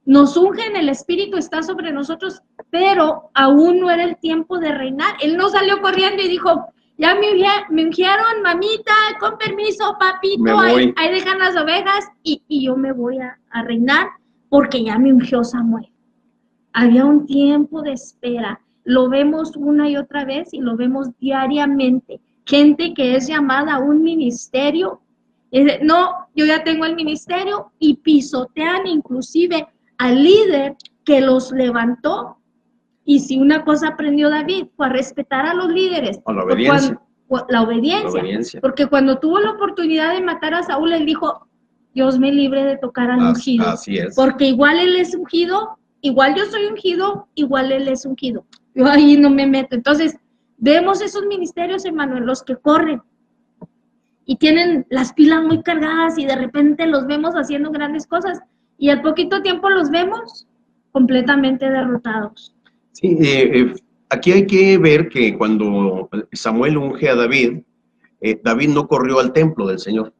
nos 0.05 0.35
ungen, 0.35 0.75
el 0.75 0.89
Espíritu 0.89 1.37
está 1.37 1.63
sobre 1.63 1.91
nosotros, 1.91 2.41
pero 2.69 3.29
aún 3.33 3.79
no 3.79 3.89
era 3.89 4.03
el 4.03 4.17
tiempo 4.17 4.59
de 4.59 4.71
reinar. 4.71 5.15
Él 5.21 5.37
no 5.37 5.49
salió 5.49 5.81
corriendo 5.81 6.21
y 6.21 6.27
dijo, 6.27 6.65
ya 6.97 7.15
me, 7.15 7.27
me 7.69 7.85
ungieron, 7.85 8.41
mamita, 8.43 8.93
con 9.19 9.37
permiso, 9.37 9.95
papito, 9.99 10.59
ahí 10.59 11.11
dejan 11.11 11.39
las 11.39 11.55
ovejas 11.55 12.09
y, 12.21 12.41
y 12.47 12.65
yo 12.65 12.75
me 12.75 12.91
voy 12.91 13.19
a, 13.19 13.39
a 13.49 13.63
reinar 13.63 14.07
porque 14.49 14.83
ya 14.83 14.99
me 14.99 15.11
ungió 15.11 15.43
Samuel. 15.43 15.89
Había 16.73 17.05
un 17.05 17.25
tiempo 17.25 17.81
de 17.81 17.93
espera. 17.93 18.59
Lo 18.83 19.09
vemos 19.09 19.55
una 19.55 19.89
y 19.89 19.95
otra 19.95 20.25
vez 20.25 20.53
y 20.53 20.59
lo 20.59 20.75
vemos 20.75 21.07
diariamente. 21.19 22.19
Gente 22.45 22.93
que 22.93 23.15
es 23.15 23.27
llamada 23.27 23.75
a 23.75 23.79
un 23.79 24.01
ministerio. 24.01 25.01
Y 25.53 25.63
dice, 25.63 25.79
no, 25.83 26.27
yo 26.35 26.45
ya 26.47 26.63
tengo 26.63 26.83
el 26.83 26.95
ministerio 26.95 27.71
y 27.77 27.97
pisotean 27.97 28.87
inclusive 28.87 29.67
al 29.99 30.23
líder 30.23 30.75
que 31.05 31.21
los 31.21 31.51
levantó. 31.51 32.37
Y 33.05 33.19
si 33.19 33.37
una 33.37 33.63
cosa 33.63 33.89
aprendió 33.89 34.31
David 34.31 34.65
fue 34.75 34.87
a 34.87 34.89
respetar 34.89 35.45
a 35.45 35.53
los 35.53 35.69
líderes. 35.69 36.19
A 36.25 36.33
la 36.33 36.43
obediencia. 36.43 36.99
cuando- 37.29 37.45
la 37.49 37.61
obediencia. 37.61 38.03
La 38.03 38.09
obediencia. 38.09 38.61
Porque 38.61 38.87
cuando 38.87 39.19
tuvo 39.19 39.39
la 39.39 39.51
oportunidad 39.51 40.13
de 40.15 40.21
matar 40.21 40.55
a 40.55 40.63
Saúl, 40.63 40.91
él 40.91 41.05
dijo, 41.05 41.47
Dios 41.93 42.17
me 42.17 42.31
libre 42.31 42.63
de 42.63 42.77
tocar 42.77 43.11
al 43.11 43.19
ungido. 43.21 43.69
Así 43.69 43.97
es. 43.99 44.15
Porque 44.15 44.45
igual 44.47 44.79
él 44.79 44.95
es 44.95 45.13
ungido, 45.13 45.77
igual 46.01 46.33
yo 46.35 46.45
soy 46.45 46.65
ungido, 46.65 47.27
igual 47.35 47.71
él 47.71 47.87
es 47.89 48.07
ungido. 48.07 48.43
Yo 48.73 48.87
ahí 48.87 49.17
no 49.17 49.29
me 49.29 49.45
meto. 49.45 49.75
Entonces, 49.75 50.17
vemos 50.57 50.99
esos 50.99 51.27
ministerios, 51.27 51.85
hermano, 51.85 52.17
en 52.17 52.25
los 52.25 52.41
que 52.41 52.55
corren 52.55 53.03
y 54.25 54.37
tienen 54.37 54.85
las 54.89 55.13
pilas 55.13 55.43
muy 55.43 55.61
cargadas 55.63 56.17
y 56.17 56.25
de 56.25 56.35
repente 56.35 56.87
los 56.87 57.05
vemos 57.07 57.33
haciendo 57.35 57.71
grandes 57.71 58.07
cosas 58.07 58.39
y 58.77 58.89
al 58.89 59.01
poquito 59.01 59.41
tiempo 59.41 59.69
los 59.69 59.89
vemos 59.89 60.47
completamente 60.91 61.69
derrotados. 61.69 62.55
Sí, 62.91 63.17
eh, 63.19 63.59
eh, 63.59 63.73
aquí 64.09 64.31
hay 64.31 64.45
que 64.47 64.77
ver 64.77 65.09
que 65.09 65.37
cuando 65.37 66.09
Samuel 66.31 66.77
unge 66.77 67.09
a 67.09 67.15
David, 67.15 67.59
eh, 68.21 68.39
David 68.43 68.69
no 68.69 68.87
corrió 68.87 69.19
al 69.19 69.33
templo 69.33 69.67
del 69.67 69.79
Señor, 69.79 70.13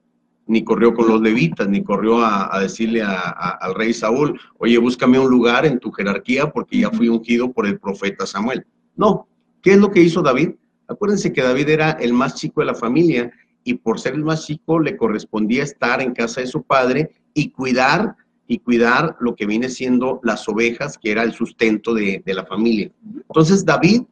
ni 0.48 0.64
corrió 0.64 0.94
con 0.94 1.08
los 1.08 1.22
levitas, 1.22 1.70
ni 1.70 1.84
corrió 1.84 2.20
a, 2.20 2.54
a 2.54 2.60
decirle 2.60 3.02
a- 3.02 3.14
a- 3.30 3.58
al 3.62 3.76
rey 3.76 3.94
Saúl, 3.94 4.40
oye, 4.58 4.78
búscame 4.78 5.18
un 5.20 5.30
lugar 5.30 5.66
en 5.66 5.80
tu 5.80 5.92
jerarquía 5.92 6.50
porque 6.52 6.80
ya 6.80 6.90
fui 6.90 7.08
ungido 7.08 7.52
por 7.52 7.66
el 7.68 7.80
profeta 7.80 8.26
Samuel. 8.26 8.66
No, 8.96 9.28
¿qué 9.62 9.74
es 9.74 9.78
lo 9.80 9.90
que 9.92 10.02
hizo 10.02 10.22
David? 10.22 10.50
Acuérdense 10.88 11.32
que 11.32 11.42
David 11.42 11.70
era 11.70 11.92
el 11.92 12.12
más 12.12 12.36
chico 12.36 12.60
de 12.60 12.68
la 12.68 12.76
familia 12.76 13.32
y 13.64 13.76
por 13.76 14.00
ser 14.00 14.14
el 14.14 14.24
más 14.24 14.46
chico 14.46 14.80
le 14.80 14.98
correspondía 14.98 15.64
estar 15.64 16.02
en 16.02 16.14
casa 16.14 16.42
de 16.42 16.48
su 16.48 16.64
padre 16.64 17.12
y 17.34 17.50
cuidar 17.50 18.16
y 18.48 18.60
cuidar 18.60 19.16
lo 19.20 19.36
que 19.36 19.46
viene 19.46 19.70
siendo 19.70 20.20
las 20.24 20.48
ovejas, 20.50 20.98
que 20.98 21.12
era 21.12 21.24
el 21.24 21.32
sustento 21.32 21.94
de, 21.94 22.22
de 22.26 22.34
la 22.34 22.46
familia. 22.46 22.92
Entonces 23.16 23.64
David, 23.66 24.04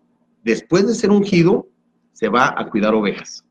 después 0.43 0.87
de 0.87 0.95
ser 0.95 1.11
ungido, 1.11 1.67
se 2.13 2.29
va 2.29 2.53
a 2.57 2.69
cuidar 2.69 2.93
ovejas, 2.93 3.43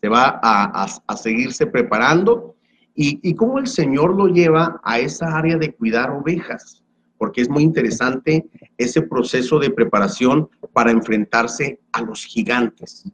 se 0.00 0.08
va 0.08 0.40
a, 0.42 0.84
a- 0.84 1.02
a 1.06 1.16
seguirse 1.16 1.66
preparando 1.66 2.54
y, 2.94 3.20
y 3.28 3.34
cómo 3.34 3.58
el 3.58 3.66
Señor 3.66 4.14
lo 4.16 4.28
lleva 4.28 4.80
a 4.82 4.98
esa 4.98 5.36
área 5.36 5.56
de 5.58 5.72
cuidar 5.74 6.10
ovejas, 6.10 6.82
porque 7.18 7.42
es 7.42 7.48
muy 7.50 7.62
interesante 7.62 8.46
ese 8.78 9.02
proceso 9.02 9.58
de 9.58 9.70
preparación 9.70 10.48
para 10.72 10.90
enfrentarse 10.90 11.80
a 11.92 12.00
los 12.02 12.24
gigantes. 12.24 13.04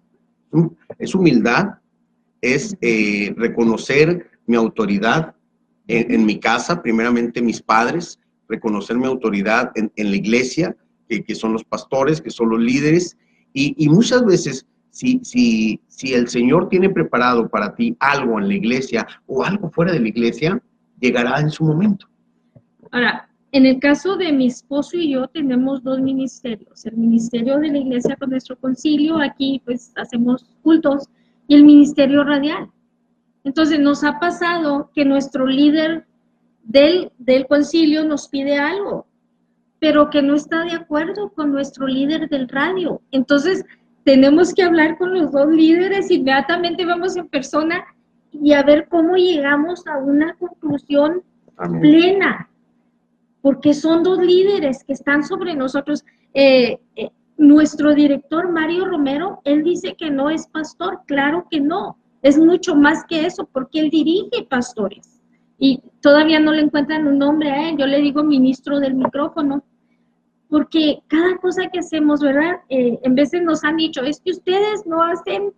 Es 0.99 1.15
humildad, 1.15 1.80
es 2.41 2.77
eh, 2.81 3.35
reconocer 3.37 4.31
mi 4.47 4.57
autoridad 4.57 5.35
en, 5.87 6.25
mi 6.25 6.39
casa, 6.39 6.83
primeramente 6.83 7.43
mis 7.43 7.61
padres, 7.61 8.21
reconocer 8.49 8.97
mi 8.97 9.07
autoridad 9.07 9.73
en, 9.75 9.91
la 9.97 10.17
iglesia, 10.17 10.77
que, 11.09 11.25
que 11.25 11.35
son 11.35 11.53
los 11.53 11.65
pastores, 11.65 12.21
que 12.21 12.31
son 12.31 12.51
los 12.51 12.61
líderes, 12.61 13.17
y, 13.53 13.75
y 13.77 13.89
muchas 13.89 14.25
veces 14.25 14.67
si, 14.91 15.21
si, 15.25 15.81
si 15.89 16.15
el 16.15 16.29
Señor 16.29 16.69
tiene 16.69 16.91
preparado 16.91 17.49
para 17.49 17.75
ti 17.75 17.97
algo 18.01 18.39
en 18.39 18.49
la 18.49 18.55
iglesia 18.55 19.07
o 19.27 19.43
algo 19.45 19.71
fuera 19.71 19.93
de 19.93 20.01
la 20.01 20.09
iglesia, 20.09 20.63
llegará 21.01 21.41
en 21.41 21.51
su 21.51 21.65
momento. 21.65 22.07
Ahora, 22.91 23.29
en 23.53 23.67
el 23.67 23.81
caso 23.81 24.17
de 24.17 24.33
mi 24.33 24.47
esposo 24.47 24.97
y 24.97 25.13
yo 25.13 25.27
tenemos 25.29 25.83
dos 25.83 26.01
ministerios, 26.01 26.85
el 26.87 26.97
ministerio 26.97 27.59
de 27.59 27.69
la 27.69 27.79
iglesia 27.79 28.17
con 28.17 28.31
nuestro 28.31 28.57
concilio, 28.59 29.19
aquí 29.19 29.61
pues 29.65 29.93
hacemos 29.97 30.45
cultos, 30.63 31.09
y 31.51 31.57
el 31.57 31.65
ministerio 31.65 32.23
radial. 32.23 32.71
Entonces 33.43 33.81
nos 33.81 34.05
ha 34.05 34.21
pasado 34.21 34.93
que 34.95 35.05
nuestro 35.05 35.49
líder 35.49 36.07
del, 36.63 37.11
del 37.19 37.49
concilio 37.49 38.05
nos 38.05 38.29
pide 38.29 38.57
algo, 38.57 39.09
pero 39.81 40.11
que 40.11 40.23
no 40.23 40.37
está 40.37 40.63
de 40.63 40.75
acuerdo 40.75 41.33
con 41.33 41.51
nuestro 41.51 41.89
líder 41.89 42.29
del 42.29 42.49
radio. 42.49 43.03
Entonces 43.11 43.65
tenemos 44.05 44.55
que 44.55 44.63
hablar 44.63 44.97
con 44.97 45.13
los 45.13 45.33
dos 45.33 45.49
líderes, 45.49 46.09
inmediatamente 46.13 46.87
vamos 46.87 47.17
en 47.17 47.27
persona 47.27 47.85
y 48.31 48.53
a 48.53 48.63
ver 48.63 48.87
cómo 48.89 49.17
llegamos 49.17 49.85
a 49.89 49.99
una 49.99 50.35
conclusión 50.35 51.25
Amén. 51.57 51.81
plena, 51.81 52.49
porque 53.43 53.75
son 53.75 54.05
dos 54.05 54.21
líderes 54.21 54.85
que 54.85 54.93
están 54.93 55.25
sobre 55.25 55.57
nosotros. 55.57 56.05
Eh, 56.33 56.79
eh, 56.95 57.11
nuestro 57.41 57.95
director 57.95 58.51
Mario 58.51 58.85
Romero, 58.85 59.41
él 59.45 59.65
dice 59.65 59.97
que 59.97 60.11
no 60.11 60.31
es 60.31 60.47
pastor, 60.47 61.01
claro 61.07 61.47
que 61.51 61.61
no, 61.61 61.99
es 62.23 62.39
mucho 62.39 62.75
más 62.75 63.05
que 63.07 63.27
eso, 63.27 63.49
porque 63.53 63.81
él 63.81 63.91
dirige 63.91 64.45
pastores. 64.49 65.21
Y 65.59 65.83
todavía 66.01 66.39
no 66.39 66.53
le 66.53 66.63
encuentran 66.63 67.07
un 67.07 67.19
nombre 67.19 67.51
a 67.51 67.69
él, 67.69 67.77
yo 67.79 67.87
le 67.87 68.01
digo 68.01 68.23
ministro 68.23 68.79
del 68.79 68.95
micrófono, 68.95 69.65
porque 70.49 71.03
cada 71.09 71.37
cosa 71.39 71.69
que 71.69 71.79
hacemos, 71.79 72.21
¿verdad? 72.21 72.61
Eh, 72.69 72.99
en 73.03 73.15
veces 73.15 73.43
nos 73.43 73.65
han 73.65 73.77
dicho, 73.77 74.03
es 74.03 74.21
que 74.21 74.33
ustedes 74.33 74.87
no 74.87 75.03
hacen 75.03 75.53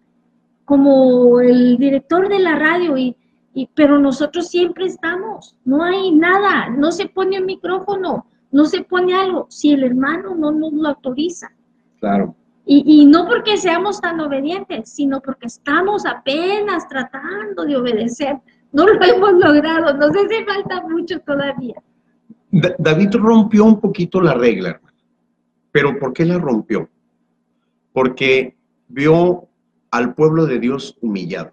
como 0.65 1.41
el 1.41 1.77
director 1.79 2.29
de 2.29 2.39
la 2.39 2.57
radio 2.57 2.97
y 2.97 3.17
y, 3.55 3.69
pero 3.75 3.99
nosotros 3.99 4.49
siempre 4.49 4.87
estamos, 4.87 5.57
no 5.65 5.83
hay 5.83 6.11
nada, 6.11 6.71
no 6.71 6.91
se 6.91 7.07
pone 7.07 7.39
un 7.39 7.47
micrófono, 7.47 8.27
no 8.51 8.65
se 8.65 8.83
pone 8.83 9.15
algo, 9.15 9.47
si 9.51 9.73
el 9.73 9.85
hermano 9.85 10.35
no 10.35 10.53
nos 10.53 10.73
lo 10.73 10.89
autoriza. 10.89 11.53
Claro. 12.03 12.35
Y, 12.67 13.03
y 13.03 13.07
no 13.07 13.27
porque 13.29 13.57
seamos 13.57 14.01
tan 14.01 14.19
obedientes, 14.21 14.91
sino 14.93 15.21
porque 15.21 15.47
estamos 15.47 16.05
apenas 16.05 16.89
tratando 16.89 17.65
de 17.65 17.77
obedecer. 17.77 18.39
No 18.73 18.87
lo 18.87 19.01
hemos 19.05 19.35
logrado, 19.35 19.95
nos 19.97 20.11
hace 20.17 20.45
falta 20.45 20.83
mucho 20.89 21.21
todavía. 21.21 21.81
Da- 22.51 22.75
David 22.79 23.11
rompió 23.15 23.65
un 23.65 23.81
poquito 23.81 24.21
la 24.21 24.35
regla, 24.35 24.71
hermano. 24.71 24.97
pero 25.71 25.97
¿por 26.01 26.13
qué 26.13 26.25
la 26.25 26.39
rompió? 26.39 26.89
Porque 27.93 28.57
vio 28.89 29.49
al 29.93 30.15
pueblo 30.15 30.47
de 30.47 30.59
Dios 30.59 30.99
humillado. 31.01 31.53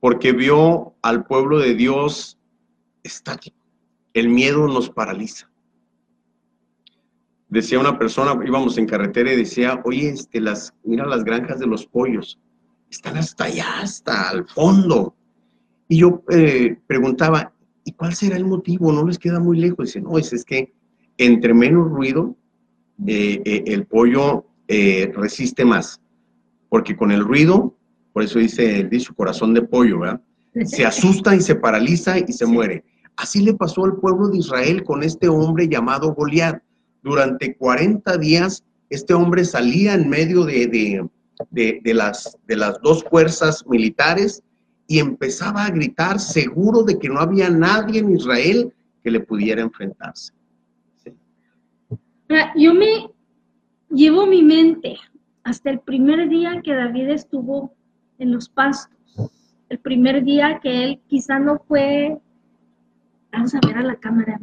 Porque 0.00 0.32
vio 0.32 0.94
al 1.02 1.24
pueblo 1.26 1.58
de 1.58 1.74
Dios 1.74 2.38
estático. 3.02 3.56
el 4.14 4.28
miedo 4.28 4.66
nos 4.66 4.90
paraliza. 4.90 5.49
Decía 7.50 7.80
una 7.80 7.98
persona, 7.98 8.38
íbamos 8.46 8.78
en 8.78 8.86
carretera 8.86 9.32
y 9.32 9.36
decía, 9.36 9.80
oye, 9.84 10.10
este, 10.10 10.40
las, 10.40 10.72
mira 10.84 11.04
las 11.04 11.24
granjas 11.24 11.58
de 11.58 11.66
los 11.66 11.84
pollos, 11.84 12.38
están 12.90 13.16
hasta 13.16 13.44
allá, 13.44 13.80
hasta 13.80 14.30
al 14.30 14.46
fondo. 14.46 15.14
Y 15.88 15.98
yo 15.98 16.22
eh, 16.30 16.76
preguntaba, 16.86 17.52
¿y 17.84 17.92
cuál 17.92 18.14
será 18.14 18.36
el 18.36 18.44
motivo? 18.44 18.92
¿No 18.92 19.06
les 19.06 19.18
queda 19.18 19.40
muy 19.40 19.58
lejos? 19.58 19.86
Dice, 19.86 20.00
no, 20.00 20.18
es, 20.18 20.32
es 20.32 20.44
que 20.44 20.72
entre 21.18 21.52
menos 21.52 21.90
ruido, 21.90 22.36
eh, 23.06 23.42
eh, 23.44 23.64
el 23.66 23.86
pollo 23.86 24.46
resiste 24.68 25.64
más. 25.64 26.00
Porque 26.68 26.96
con 26.96 27.10
el 27.10 27.24
ruido, 27.24 27.76
por 28.12 28.22
eso 28.22 28.38
dice 28.38 28.78
el 28.78 28.88
dicho 28.88 29.12
corazón 29.14 29.52
de 29.52 29.62
pollo, 29.62 29.98
¿verdad? 29.98 30.20
Se 30.64 30.86
asusta 30.86 31.34
y 31.34 31.40
se 31.40 31.56
paraliza 31.56 32.18
y 32.18 32.32
se 32.32 32.46
muere. 32.46 32.84
Así 33.16 33.42
le 33.42 33.54
pasó 33.54 33.84
al 33.84 33.96
pueblo 33.96 34.28
de 34.28 34.38
Israel 34.38 34.84
con 34.84 35.02
este 35.02 35.28
hombre 35.28 35.68
llamado 35.68 36.14
Goliat. 36.14 36.62
Durante 37.02 37.54
40 37.54 38.16
días, 38.18 38.64
este 38.88 39.14
hombre 39.14 39.44
salía 39.44 39.94
en 39.94 40.08
medio 40.08 40.44
de, 40.44 41.08
las, 41.94 42.38
de 42.46 42.56
las 42.56 42.80
dos 42.82 43.04
fuerzas 43.04 43.64
militares 43.66 44.42
y 44.86 44.98
empezaba 44.98 45.64
a 45.64 45.70
gritar 45.70 46.18
seguro 46.18 46.82
de 46.82 46.98
que 46.98 47.08
no 47.08 47.20
había 47.20 47.48
nadie 47.48 48.00
en 48.00 48.16
Israel 48.16 48.74
que 49.02 49.10
le 49.10 49.20
pudiera 49.20 49.62
enfrentarse. 49.62 50.34
Yo 52.56 52.74
me 52.74 53.10
llevo 53.88 54.26
mi 54.26 54.42
mente 54.42 54.96
hasta 55.42 55.70
el 55.70 55.80
primer 55.80 56.28
día 56.28 56.60
que 56.62 56.74
David 56.74 57.10
estuvo 57.10 57.74
en 58.18 58.32
los 58.32 58.48
pastos 58.48 59.00
el 59.70 59.78
primer 59.78 60.22
día 60.24 60.60
que 60.60 60.84
él 60.84 61.00
quizá 61.06 61.38
no 61.38 61.60
fue, 61.60 62.18
vamos 63.32 63.54
a 63.54 63.60
ver 63.66 63.78
a 63.78 63.82
la 63.82 63.96
cámara, 63.96 64.38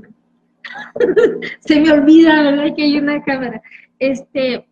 se 1.60 1.80
me 1.80 1.92
olvida, 1.92 2.42
¿verdad? 2.42 2.76
Que 2.76 2.84
hay 2.84 2.98
una 2.98 3.24
cámara. 3.24 3.62
Este, 4.00 4.68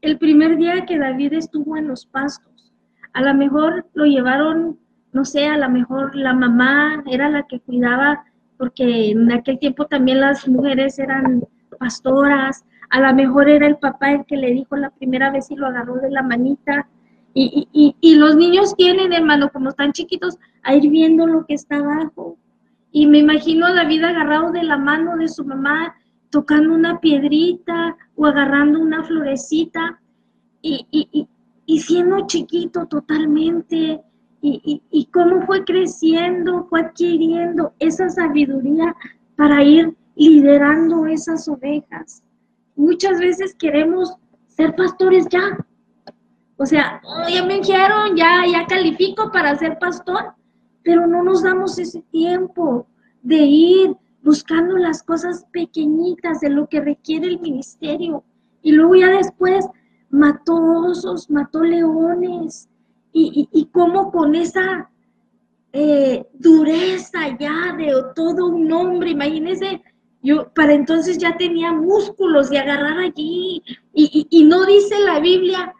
el 0.00 0.18
primer 0.18 0.56
día 0.56 0.86
que 0.86 0.98
David 0.98 1.34
estuvo 1.34 1.76
en 1.76 1.88
los 1.88 2.06
pastos, 2.06 2.72
a 3.12 3.22
lo 3.22 3.34
mejor 3.34 3.86
lo 3.94 4.04
llevaron, 4.04 4.78
no 5.12 5.24
sé, 5.24 5.46
a 5.46 5.56
lo 5.56 5.68
mejor 5.68 6.14
la 6.14 6.34
mamá 6.34 7.02
era 7.10 7.28
la 7.28 7.44
que 7.44 7.60
cuidaba, 7.60 8.24
porque 8.56 9.10
en 9.10 9.30
aquel 9.32 9.58
tiempo 9.58 9.86
también 9.86 10.20
las 10.20 10.46
mujeres 10.48 10.98
eran 10.98 11.42
pastoras, 11.78 12.64
a 12.90 13.00
lo 13.00 13.14
mejor 13.14 13.48
era 13.48 13.66
el 13.66 13.76
papá 13.76 14.12
el 14.12 14.24
que 14.24 14.36
le 14.36 14.52
dijo 14.52 14.76
la 14.76 14.90
primera 14.90 15.30
vez 15.30 15.50
y 15.50 15.56
lo 15.56 15.66
agarró 15.66 15.96
de 15.96 16.10
la 16.10 16.22
manita, 16.22 16.88
y, 17.34 18.16
los 18.16 18.36
niños 18.36 18.74
tienen, 18.76 19.12
hermano, 19.12 19.50
como 19.50 19.68
están 19.68 19.92
chiquitos, 19.92 20.38
a 20.62 20.74
ir 20.74 20.90
viendo 20.90 21.26
lo 21.26 21.46
que 21.46 21.54
está 21.54 21.76
abajo. 21.76 22.36
Y 22.90 23.06
me 23.06 23.18
imagino 23.18 23.66
a 23.66 23.74
David 23.74 24.04
agarrado 24.04 24.52
de 24.52 24.62
la 24.62 24.78
mano 24.78 25.16
de 25.16 25.28
su 25.28 25.44
mamá, 25.44 25.94
tocando 26.30 26.74
una 26.74 27.00
piedrita 27.00 27.96
o 28.14 28.26
agarrando 28.26 28.80
una 28.80 29.04
florecita 29.04 30.00
y, 30.62 31.28
y 31.68 31.80
siendo 31.80 32.26
chiquito 32.26 32.86
totalmente. 32.86 34.00
Y, 34.40 35.08
cómo 35.12 35.42
fue 35.42 35.64
creciendo, 35.64 36.66
fue 36.70 36.80
adquiriendo 36.80 37.74
esa 37.78 38.08
sabiduría 38.08 38.94
para 39.36 39.62
ir 39.62 39.94
liderando 40.14 41.06
esas 41.06 41.46
ovejas. 41.48 42.22
Muchas 42.74 43.18
veces 43.18 43.54
queremos 43.54 44.14
ser 44.46 44.74
pastores 44.76 45.26
ya, 45.28 45.58
o 46.56 46.64
sea, 46.64 47.02
oh, 47.04 47.28
ya 47.28 47.44
me 47.44 47.58
dijeron, 47.58 48.16
ya, 48.16 48.44
ya 48.50 48.66
califico 48.66 49.30
para 49.30 49.56
ser 49.56 49.78
pastor, 49.78 50.34
pero 50.88 51.06
no 51.06 51.22
nos 51.22 51.42
damos 51.42 51.78
ese 51.78 52.00
tiempo 52.10 52.86
de 53.20 53.36
ir 53.36 53.94
buscando 54.22 54.78
las 54.78 55.02
cosas 55.02 55.44
pequeñitas 55.52 56.40
de 56.40 56.48
lo 56.48 56.66
que 56.66 56.80
requiere 56.80 57.26
el 57.26 57.40
ministerio. 57.40 58.24
Y 58.62 58.72
luego 58.72 58.96
ya 58.96 59.10
después 59.10 59.66
mató 60.08 60.54
osos, 60.54 61.28
mató 61.28 61.62
leones, 61.62 62.70
y, 63.12 63.50
y, 63.52 63.66
cómo 63.66 64.10
con 64.10 64.34
esa 64.34 64.90
eh, 65.74 66.26
dureza 66.32 67.36
ya 67.38 67.76
de 67.76 67.92
todo 68.14 68.46
un 68.46 68.72
hombre, 68.72 69.10
imagínense, 69.10 69.82
yo 70.22 70.50
para 70.54 70.72
entonces 70.72 71.18
ya 71.18 71.36
tenía 71.36 71.70
músculos 71.70 72.48
de 72.48 72.60
agarrar 72.60 72.98
allí, 72.98 73.62
y, 73.92 74.26
y 74.30 74.44
no 74.44 74.64
dice 74.64 74.98
la 75.00 75.20
Biblia 75.20 75.74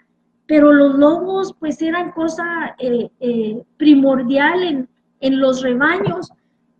pero 0.49 0.73
los 0.73 0.95
lobos 0.95 1.55
pues 1.61 1.81
eran 1.83 2.11
cosa 2.11 2.75
eh, 2.79 3.11
eh, 3.21 3.63
primordial 3.77 4.63
en, 4.63 4.88
en, 5.21 5.41
los 5.41 5.63
rebaños. 5.63 6.31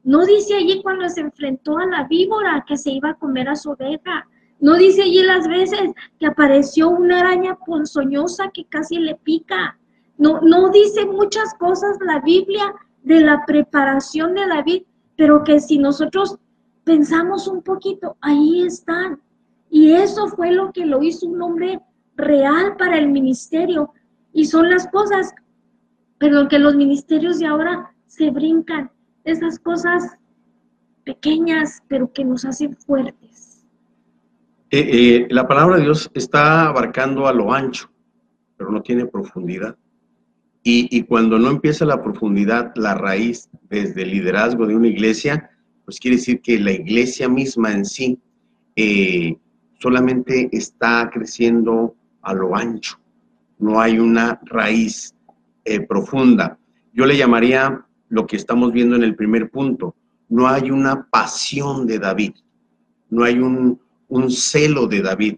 No 0.05 0.25
dice 0.25 0.55
allí 0.55 0.81
cuando 0.83 1.09
se 1.09 1.21
enfrentó 1.21 1.79
a 1.79 1.87
la 1.87 2.05
víbora 2.05 2.65
que 2.67 2.77
se 2.77 2.91
iba 2.91 3.11
a 3.11 3.15
comer 3.15 3.49
a 3.49 3.57
su 3.57 3.71
oveja. 3.71 4.27
No 4.61 4.75
dice 4.75 5.03
allí 5.03 5.23
las 5.23 5.47
veces 5.47 5.93
que 6.19 6.27
apareció 6.27 6.89
una 6.89 7.21
araña 7.21 7.57
ponzoñosa 7.65 8.51
que 8.53 8.65
casi 8.65 8.99
le 8.99 9.15
pica. 9.17 9.79
No, 10.17 10.41
no 10.41 10.71
dice 10.71 11.07
muchas 11.07 11.55
cosas 11.55 11.97
la 12.05 12.21
Biblia 12.21 12.75
de 13.03 13.21
la 13.21 13.45
preparación 13.47 14.35
de 14.35 14.47
David, 14.47 14.83
pero 15.17 15.45
que 15.45 15.61
si 15.61 15.79
nosotros 15.79 16.39
pensamos 16.85 17.47
un 17.47 17.63
poquito, 17.63 18.17
ahí 18.21 18.63
están. 18.63 19.21
Y 19.71 19.93
eso 19.93 20.29
fue 20.29 20.53
lo 20.53 20.73
que 20.73 20.87
lo 20.87 21.03
hizo 21.03 21.27
un 21.27 21.43
hombre 21.43 21.81
real 22.17 22.77
para 22.77 22.99
el 22.99 23.09
ministerio 23.09 23.93
y 24.33 24.47
son 24.47 24.69
las 24.71 24.89
cosas, 24.89 25.35
perdón, 26.19 26.49
que 26.49 26.59
los 26.59 26.75
ministerios 26.75 27.39
de 27.39 27.47
ahora 27.47 27.95
se 28.09 28.31
brincan, 28.31 28.91
esas 29.25 29.59
cosas 29.59 30.17
pequeñas, 31.05 31.83
pero 31.87 32.13
que 32.13 32.25
nos 32.25 32.45
hacen 32.45 32.77
fuertes. 32.77 33.65
Eh, 34.71 34.81
eh, 34.81 35.27
la 35.31 35.47
palabra 35.47 35.77
de 35.77 35.83
Dios 35.83 36.11
está 36.15 36.67
abarcando 36.67 37.27
a 37.27 37.33
lo 37.33 37.53
ancho, 37.53 37.91
pero 38.57 38.71
no 38.71 38.83
tiene 38.83 39.07
profundidad. 39.07 39.77
Y, 40.71 41.03
cuando 41.05 41.39
no 41.39 41.49
empieza 41.51 41.87
la 41.87 42.03
profundidad, 42.03 42.73
la 42.77 42.95
raíz 42.95 43.49
desde 43.71 44.03
el 44.03 44.11
liderazgo 44.11 44.67
de 44.67 44.77
una 44.77 44.89
iglesia, 44.89 45.51
pues 45.87 45.99
quiere 45.99 46.19
decir 46.19 46.43
que 46.43 46.59
la 46.59 46.73
iglesia 46.73 47.27
misma 47.27 47.73
en 47.73 47.87
sí 47.87 48.21
eh, 48.77 49.39
solamente 49.79 50.51
está 50.53 51.09
creciendo 51.11 51.97
a 52.21 52.35
lo 52.35 52.55
ancho, 52.55 53.01
no 53.59 53.81
hay 53.81 53.99
una 53.99 54.39
raíz 54.45 55.15
eh, 55.65 55.81
profunda. 55.81 56.59
Yo 56.93 57.07
le 57.07 57.17
llamaría 57.17 57.87
lo 58.09 58.27
que 58.27 58.37
estamos 58.37 58.73
viendo 58.73 58.97
en 58.97 59.03
el 59.03 59.15
primer 59.15 59.51
punto, 59.51 59.95
no 60.29 60.47
hay 60.47 60.71
una 60.71 61.09
pasión 61.11 61.87
de 61.87 61.99
David, 61.99 62.35
no 63.11 63.25
hay 63.25 63.39
un, 63.39 63.81
celo 64.31 64.87
de 64.87 65.03
David. 65.03 65.37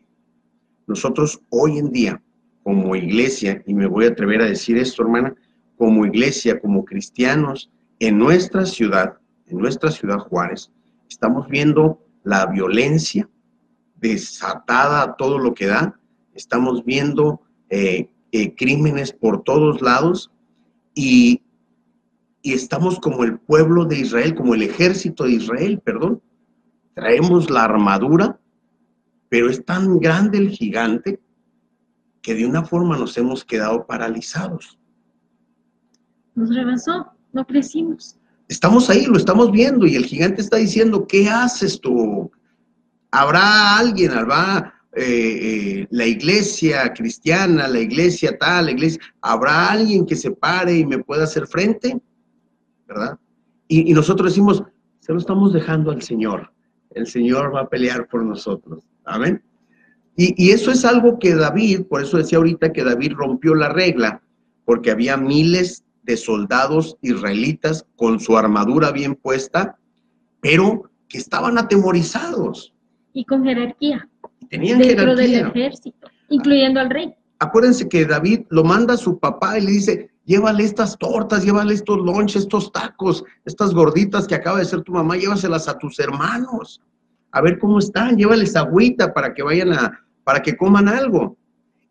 Nosotros 0.86 1.40
hoy 1.50 1.78
en 1.78 1.90
día, 1.90 2.22
como 2.62 2.94
iglesia, 2.94 3.62
y 3.66 3.74
me 3.74 3.86
voy 3.86 4.06
a 4.06 4.08
atrever 4.08 4.42
a 4.42 4.46
decir 4.46 4.76
esto, 4.76 5.02
hermana, 5.02 5.34
como 5.76 6.04
iglesia, 6.04 6.60
como 6.60 6.84
cristianos, 6.84 7.70
en 7.98 8.18
nuestra 8.18 8.66
ciudad, 8.66 9.18
en 9.46 9.58
nuestra 9.58 9.90
ciudad 9.90 10.18
Juárez, 10.18 10.70
estamos 11.08 11.48
viendo 11.48 12.00
la 12.22 12.46
violencia 12.46 13.28
desatada 13.96 15.02
a 15.02 15.16
todo 15.16 15.38
lo 15.38 15.54
que 15.54 15.66
da, 15.66 15.98
estamos 16.34 16.84
viendo 16.84 17.40
eh, 17.68 18.10
eh, 18.32 18.54
crímenes 18.54 19.12
por 19.12 19.42
todos 19.42 19.82
lados 19.82 20.30
y, 20.94 21.42
y 22.42 22.54
estamos 22.54 22.98
como 22.98 23.24
el 23.24 23.38
pueblo 23.38 23.84
de 23.84 23.98
Israel, 23.98 24.34
como 24.34 24.54
el 24.54 24.62
ejército 24.62 25.24
de 25.24 25.32
Israel, 25.32 25.80
perdón. 25.84 26.22
Traemos 26.94 27.50
la 27.50 27.64
armadura, 27.64 28.40
pero 29.28 29.50
es 29.50 29.64
tan 29.64 29.98
grande 29.98 30.38
el 30.38 30.50
gigante 30.50 31.20
que 32.22 32.34
de 32.34 32.46
una 32.46 32.64
forma 32.64 32.96
nos 32.96 33.16
hemos 33.16 33.44
quedado 33.44 33.86
paralizados. 33.86 34.78
Nos 36.34 36.54
rebasó, 36.54 37.12
no 37.32 37.46
crecimos. 37.46 38.16
Estamos 38.48 38.90
ahí, 38.90 39.06
lo 39.06 39.16
estamos 39.16 39.52
viendo 39.52 39.86
y 39.86 39.94
el 39.94 40.06
gigante 40.06 40.40
está 40.40 40.56
diciendo, 40.56 41.06
¿qué 41.06 41.28
haces 41.28 41.80
tú? 41.80 42.30
Habrá 43.10 43.78
alguien, 43.78 44.12
habrá 44.12 44.74
eh, 44.92 45.02
eh, 45.04 45.88
la 45.90 46.06
iglesia 46.06 46.92
cristiana, 46.92 47.68
la 47.68 47.78
iglesia 47.78 48.36
tal, 48.38 48.66
la 48.66 48.70
iglesia, 48.72 49.00
¿habrá 49.20 49.70
alguien 49.70 50.04
que 50.04 50.16
se 50.16 50.32
pare 50.32 50.78
y 50.78 50.84
me 50.84 50.98
pueda 50.98 51.24
hacer 51.24 51.46
frente? 51.46 52.00
¿Verdad? 52.90 53.18
Y, 53.68 53.94
nosotros 53.94 54.32
decimos, 54.32 54.64
se 54.98 55.12
lo 55.12 55.18
estamos 55.20 55.52
dejando 55.52 55.92
al 55.92 56.02
Señor. 56.02 56.52
El 56.90 57.06
Señor 57.06 57.54
va 57.54 57.60
a 57.60 57.68
pelear 57.68 58.08
por 58.08 58.24
nosotros. 58.24 58.82
Amén. 59.04 59.42
Y, 60.16 60.34
y 60.36 60.50
eso 60.50 60.72
es 60.72 60.84
algo 60.84 61.20
que 61.20 61.36
David, 61.36 61.82
por 61.88 62.02
eso 62.02 62.16
decía 62.16 62.38
ahorita 62.38 62.72
que 62.72 62.82
David 62.82 63.12
rompió 63.12 63.54
la 63.54 63.68
regla, 63.68 64.20
porque 64.64 64.90
había 64.90 65.16
miles 65.16 65.84
de 66.02 66.16
soldados 66.16 66.96
israelitas 67.00 67.86
con 67.94 68.18
su 68.18 68.36
armadura 68.36 68.90
bien 68.90 69.14
puesta, 69.14 69.78
pero 70.40 70.90
que 71.08 71.18
estaban 71.18 71.58
atemorizados. 71.58 72.74
Y 73.12 73.24
con 73.24 73.44
jerarquía 73.44 74.08
tenían 74.48 74.80
dentro 74.80 75.14
del 75.14 75.34
ejército, 75.34 76.08
incluyendo 76.28 76.80
al 76.80 76.90
rey. 76.90 77.14
Acuérdense 77.38 77.88
que 77.88 78.04
David 78.04 78.40
lo 78.50 78.64
manda 78.64 78.94
a 78.94 78.98
su 78.98 79.18
papá 79.18 79.58
y 79.58 79.62
le 79.62 79.70
dice, 79.70 80.09
llévale 80.30 80.62
estas 80.62 80.96
tortas, 80.96 81.44
llévale 81.44 81.74
estos 81.74 81.98
lonches, 81.98 82.42
estos 82.42 82.70
tacos, 82.70 83.24
estas 83.44 83.74
gorditas 83.74 84.28
que 84.28 84.36
acaba 84.36 84.60
de 84.60 84.64
ser 84.64 84.82
tu 84.82 84.92
mamá, 84.92 85.16
llévaselas 85.16 85.66
a 85.66 85.76
tus 85.76 85.98
hermanos. 85.98 86.80
A 87.32 87.40
ver 87.40 87.58
cómo 87.58 87.80
están, 87.80 88.16
llévales 88.16 88.54
agüita 88.54 89.12
para 89.12 89.34
que 89.34 89.42
vayan 89.42 89.72
a, 89.72 90.04
para 90.22 90.40
que 90.40 90.56
coman 90.56 90.88
algo. 90.88 91.36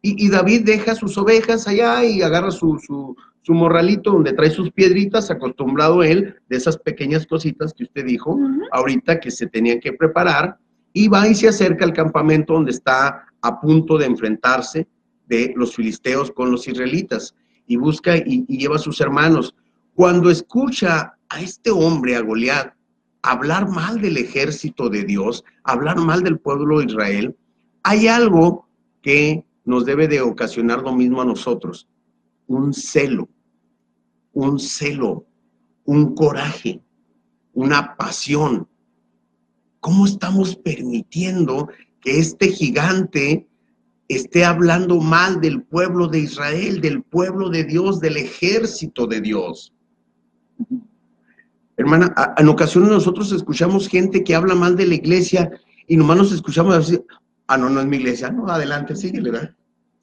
Y, 0.02 0.30
David 0.30 0.62
deja 0.64 0.96
sus 0.96 1.18
ovejas 1.18 1.68
allá 1.68 2.06
y 2.06 2.22
agarra 2.22 2.52
su, 2.52 2.80
su, 2.80 3.14
su, 3.42 3.54
morralito 3.54 4.12
donde 4.12 4.32
trae 4.32 4.50
sus 4.50 4.72
piedritas, 4.72 5.30
acostumbrado 5.30 6.02
él 6.04 6.36
de 6.48 6.56
esas 6.56 6.78
pequeñas 6.78 7.28
cositas 7.28 7.74
que 7.74 7.84
usted 7.84 8.06
dijo 8.06 8.40
ahorita 8.72 9.20
que 9.20 9.30
se 9.30 9.48
tenían 9.48 9.82
que 9.82 9.92
preparar, 9.92 10.58
y 10.94 11.10
va 11.10 11.28
y 11.28 11.36
se 11.36 11.50
acerca 11.50 11.84
al 11.84 11.92
campamento 11.92 12.54
donde 12.54 12.72
está 12.72 13.26
a 13.42 13.60
punto 13.60 13.98
de 13.98 14.06
enfrentarse 14.06 14.88
de 15.28 15.54
los 15.58 15.76
filisteos 15.76 16.32
con 16.32 16.50
los 16.50 16.66
israelitas 16.70 17.36
y 17.70 17.78
busca 17.78 18.18
y, 18.18 18.46
lleva 18.48 18.76
a 18.76 18.80
sus 18.80 19.00
hermanos. 19.00 19.56
Cuando 19.94 20.30
escucha 20.32 21.14
a 21.30 21.42
este 21.42 21.70
hombre, 21.70 22.16
a 22.16 22.22
Goliat, 22.22 22.74
hablar 23.22 23.70
mal 23.70 24.02
del 24.02 24.18
ejército 24.18 24.90
de 24.90 25.04
Dios, 25.04 25.46
hablar 25.64 25.98
mal 25.98 26.24
del 26.24 26.40
pueblo 26.40 26.80
de 26.80 26.86
Israel, 26.86 27.38
hay 27.84 28.08
algo 28.08 28.68
que 29.04 29.46
nos 29.66 29.86
debe 29.86 30.08
de 30.08 30.20
ocasionar 30.20 30.82
lo 30.82 30.94
mismo 30.94 31.22
a 31.22 31.26
nosotros, 31.26 31.88
un 32.48 32.74
celo, 32.74 33.30
un 34.34 34.58
celo, 34.58 35.28
un 35.86 36.16
coraje, 36.16 36.82
una 37.54 37.96
pasión. 37.96 38.68
¿Cómo 39.80 40.08
estamos 40.08 40.56
permitiendo 40.56 41.70
que 42.02 42.18
este 42.18 42.48
gigante 42.52 43.48
esté 44.10 44.44
hablando 44.44 45.00
mal 45.00 45.40
del 45.40 45.62
pueblo 45.62 46.08
de 46.08 46.20
Israel, 46.20 46.82
del 46.82 47.04
pueblo 47.04 47.50
de 47.50 47.64
Dios, 47.64 48.00
del 48.00 48.18
ejército 48.18 49.06
de 49.06 49.22
Dios. 49.22 49.72
Hermana, 51.78 52.14
en 52.38 52.50
ocasiones 52.50 52.90
nosotros 52.90 53.32
escuchamos 53.32 53.88
gente 53.88 54.24
que 54.24 54.36
habla 54.36 54.56
mal 54.56 54.76
de 54.76 54.88
la 54.88 54.96
iglesia 54.96 55.52
y 55.88 55.96
nomás 55.96 56.18
nos 56.18 56.32
escuchamos 56.32 56.76
decir, 56.76 57.06
ah, 57.48 57.58
no, 57.58 57.70
no 57.70 57.80
es 57.80 57.86
mi 57.86 57.98
iglesia, 57.98 58.32
no, 58.32 58.48
adelante, 58.48 58.96
síguele, 58.96 59.32
¿verdad? 59.32 59.56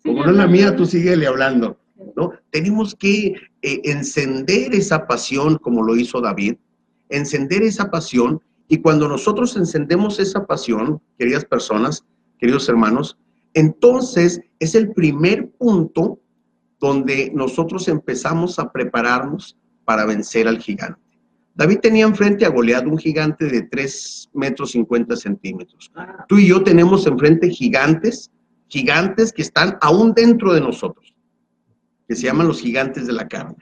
Como 0.04 0.24
no 0.24 0.30
es 0.30 0.36
la 0.36 0.46
mía, 0.46 0.74
tú 0.76 0.86
síguele 0.86 1.26
hablando, 1.26 1.76
¿no? 2.16 2.30
Tenemos 2.50 2.94
que 2.94 3.34
eh, 3.60 3.80
encender 3.84 4.72
esa 4.72 5.06
pasión 5.06 5.58
como 5.58 5.82
lo 5.82 5.96
hizo 5.96 6.20
David, 6.20 6.54
encender 7.08 7.64
esa 7.64 7.90
pasión 7.90 8.40
y 8.68 8.78
cuando 8.78 9.08
nosotros 9.08 9.56
encendemos 9.56 10.20
esa 10.20 10.46
pasión, 10.46 11.02
queridas 11.18 11.44
personas, 11.44 12.04
queridos 12.38 12.68
hermanos, 12.68 13.18
entonces, 13.56 14.42
es 14.58 14.74
el 14.74 14.92
primer 14.92 15.48
punto 15.52 16.20
donde 16.78 17.32
nosotros 17.34 17.88
empezamos 17.88 18.58
a 18.58 18.70
prepararnos 18.70 19.56
para 19.86 20.04
vencer 20.04 20.46
al 20.46 20.58
gigante. 20.58 21.00
David 21.54 21.78
tenía 21.78 22.04
enfrente 22.04 22.44
a 22.44 22.50
Goliat 22.50 22.84
un 22.84 22.98
gigante 22.98 23.46
de 23.46 23.62
3 23.62 24.28
metros 24.34 24.72
50 24.72 25.16
centímetros. 25.16 25.90
Ah. 25.94 26.26
Tú 26.28 26.36
y 26.36 26.48
yo 26.48 26.62
tenemos 26.62 27.06
enfrente 27.06 27.48
gigantes, 27.48 28.30
gigantes 28.68 29.32
que 29.32 29.40
están 29.40 29.78
aún 29.80 30.12
dentro 30.12 30.52
de 30.52 30.60
nosotros, 30.60 31.14
que 32.06 32.14
se 32.14 32.24
llaman 32.24 32.48
los 32.48 32.60
gigantes 32.60 33.06
de 33.06 33.14
la 33.14 33.26
carne. 33.26 33.56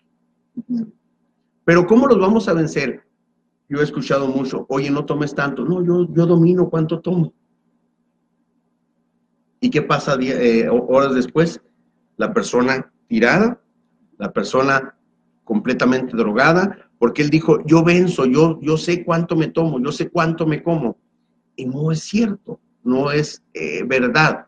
Pero 1.64 1.86
¿cómo 1.86 2.08
los 2.08 2.18
vamos 2.18 2.48
a 2.48 2.52
vencer? 2.52 3.04
Yo 3.68 3.78
he 3.78 3.84
escuchado 3.84 4.26
mucho, 4.26 4.66
oye, 4.70 4.90
no 4.90 5.04
tomes 5.04 5.36
tanto. 5.36 5.64
No, 5.64 5.84
yo, 5.84 6.12
yo 6.12 6.26
domino 6.26 6.68
cuánto 6.68 6.98
tomo. 6.98 7.32
¿Y 9.64 9.70
qué 9.70 9.80
pasa 9.80 10.18
eh, 10.20 10.68
horas 10.68 11.14
después? 11.14 11.58
La 12.18 12.34
persona 12.34 12.92
tirada, 13.06 13.62
la 14.18 14.30
persona 14.30 14.94
completamente 15.42 16.14
drogada, 16.14 16.90
porque 16.98 17.22
él 17.22 17.30
dijo, 17.30 17.64
yo 17.64 17.82
venzo, 17.82 18.26
yo, 18.26 18.60
yo 18.60 18.76
sé 18.76 19.02
cuánto 19.02 19.36
me 19.36 19.48
tomo, 19.48 19.80
yo 19.82 19.90
sé 19.90 20.10
cuánto 20.10 20.46
me 20.46 20.62
como. 20.62 20.98
Y 21.56 21.64
no 21.64 21.90
es 21.90 22.00
cierto, 22.00 22.60
no 22.82 23.10
es 23.10 23.42
eh, 23.54 23.84
verdad. 23.86 24.44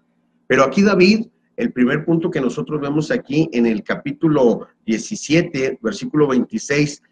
Pero 0.49 0.65
aquí 0.65 0.83
David, 0.83 1.29
el 1.57 1.73
primer 1.73 2.05
punto 2.05 2.31
que 2.31 2.43
nosotros 2.43 2.79
vemos 2.79 3.11
aquí 3.11 3.49
en 3.55 3.65
el 3.65 3.83
capítulo 3.85 4.67
17, 4.85 5.79
versículo 5.81 6.29
26 6.29 7.03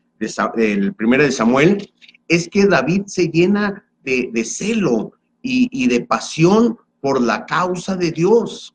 del 0.56 0.92
primero 0.92 1.22
de 1.22 1.32
Samuel, 1.32 1.90
es 2.28 2.50
que 2.50 2.66
David 2.66 3.04
se 3.06 3.28
llena 3.28 3.82
de, 4.02 4.44
celo 4.44 5.12
y 5.40 5.88
de 5.88 6.04
pasión 6.04 6.76
por 7.04 7.20
la 7.20 7.44
causa 7.44 7.96
de 7.96 8.10
Dios. 8.12 8.74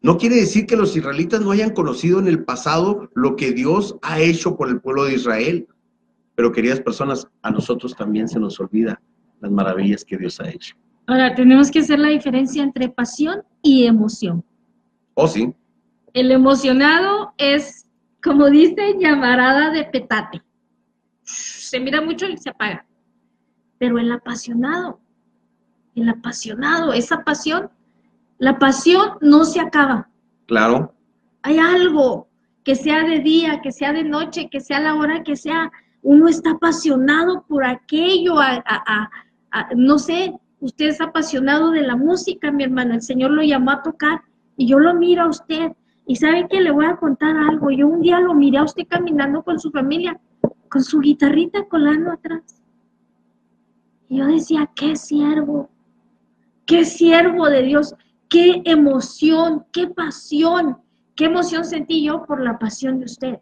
No 0.00 0.16
quiere 0.16 0.36
decir 0.36 0.64
que 0.64 0.74
los 0.74 0.96
israelitas 0.96 1.42
no 1.42 1.50
hayan 1.50 1.74
conocido 1.74 2.18
en 2.18 2.28
el 2.28 2.44
pasado 2.44 3.10
lo 3.14 3.36
que 3.36 3.52
Dios 3.52 3.98
ha 4.00 4.20
hecho 4.20 4.56
por 4.56 4.70
el 4.70 4.80
pueblo 4.80 5.04
de 5.04 5.16
Israel, 5.16 5.68
pero 6.34 6.50
queridas 6.50 6.80
personas, 6.80 7.28
a 7.42 7.50
nosotros 7.50 7.94
también 7.94 8.26
se 8.26 8.40
nos 8.40 8.58
olvida 8.58 9.02
las 9.42 9.50
maravillas 9.50 10.02
que 10.02 10.16
Dios 10.16 10.40
ha 10.40 10.48
hecho. 10.48 10.74
Ahora, 11.06 11.34
tenemos 11.34 11.70
que 11.70 11.80
hacer 11.80 11.98
la 11.98 12.08
diferencia 12.08 12.62
entre 12.62 12.88
pasión 12.88 13.42
y 13.60 13.84
emoción. 13.84 14.42
Oh, 15.12 15.28
sí. 15.28 15.52
El 16.14 16.32
emocionado 16.32 17.34
es, 17.36 17.86
como 18.22 18.48
dice, 18.48 18.96
llamarada 18.98 19.72
de 19.72 19.84
petate. 19.84 20.40
Se 21.22 21.78
mira 21.78 22.00
mucho 22.00 22.26
y 22.26 22.38
se 22.38 22.48
apaga. 22.48 22.86
Pero 23.76 23.98
el 23.98 24.10
apasionado 24.10 25.00
el 25.94 26.08
apasionado, 26.08 26.92
esa 26.92 27.24
pasión, 27.24 27.70
la 28.38 28.58
pasión 28.58 29.18
no 29.20 29.44
se 29.44 29.60
acaba. 29.60 30.08
Claro. 30.46 30.94
Hay 31.42 31.58
algo 31.58 32.28
que 32.64 32.74
sea 32.74 33.04
de 33.04 33.20
día, 33.20 33.60
que 33.62 33.72
sea 33.72 33.92
de 33.92 34.04
noche, 34.04 34.48
que 34.50 34.60
sea 34.60 34.80
la 34.80 34.94
hora 34.94 35.22
que 35.22 35.36
sea, 35.36 35.70
uno 36.02 36.28
está 36.28 36.52
apasionado 36.52 37.44
por 37.48 37.64
aquello, 37.64 38.34
no 39.76 39.98
sé, 39.98 40.34
usted 40.60 40.86
es 40.86 41.00
apasionado 41.00 41.70
de 41.70 41.82
la 41.82 41.96
música, 41.96 42.50
mi 42.50 42.64
hermano, 42.64 42.94
el 42.94 43.02
Señor 43.02 43.30
lo 43.32 43.42
llamó 43.42 43.72
a 43.72 43.82
tocar 43.82 44.22
y 44.56 44.66
yo 44.66 44.78
lo 44.78 44.94
miro 44.94 45.22
a 45.22 45.28
usted 45.28 45.72
y 46.06 46.16
sabe 46.16 46.48
que 46.48 46.60
le 46.60 46.70
voy 46.70 46.86
a 46.86 46.96
contar 46.96 47.36
algo, 47.36 47.70
yo 47.70 47.86
un 47.86 48.00
día 48.02 48.20
lo 48.20 48.34
miré 48.34 48.58
a 48.58 48.64
usted 48.64 48.86
caminando 48.88 49.42
con 49.42 49.58
su 49.58 49.70
familia, 49.70 50.20
con 50.68 50.82
su 50.82 51.00
guitarrita 51.00 51.64
colando 51.66 52.12
atrás. 52.12 52.62
Y 54.08 54.18
yo 54.18 54.26
decía, 54.26 54.70
qué 54.74 54.96
siervo, 54.96 55.70
qué 56.70 56.84
siervo 56.84 57.50
de 57.50 57.62
Dios, 57.62 57.96
qué 58.28 58.62
emoción, 58.64 59.66
qué 59.72 59.88
pasión, 59.88 60.78
qué 61.16 61.24
emoción 61.24 61.64
sentí 61.64 62.04
yo 62.04 62.24
por 62.24 62.40
la 62.40 62.60
pasión 62.60 63.00
de 63.00 63.06
usted. 63.06 63.38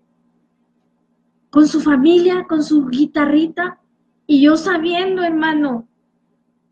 Con 1.50 1.68
su 1.68 1.82
familia, 1.82 2.46
con 2.48 2.62
su 2.62 2.86
guitarrita, 2.86 3.80
y 4.26 4.40
yo 4.40 4.56
sabiendo, 4.56 5.22
hermano, 5.22 5.86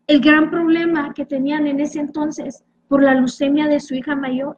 el 0.07 0.19
gran 0.19 0.49
problema 0.49 1.13
que 1.13 1.27
tenían 1.27 1.67
en 1.67 1.79
ese 1.79 1.99
entonces 1.99 2.63
por 2.87 3.03
la 3.03 3.13
leucemia 3.13 3.67
de 3.67 3.79
su 3.79 3.93
hija 3.93 4.15
mayor. 4.15 4.57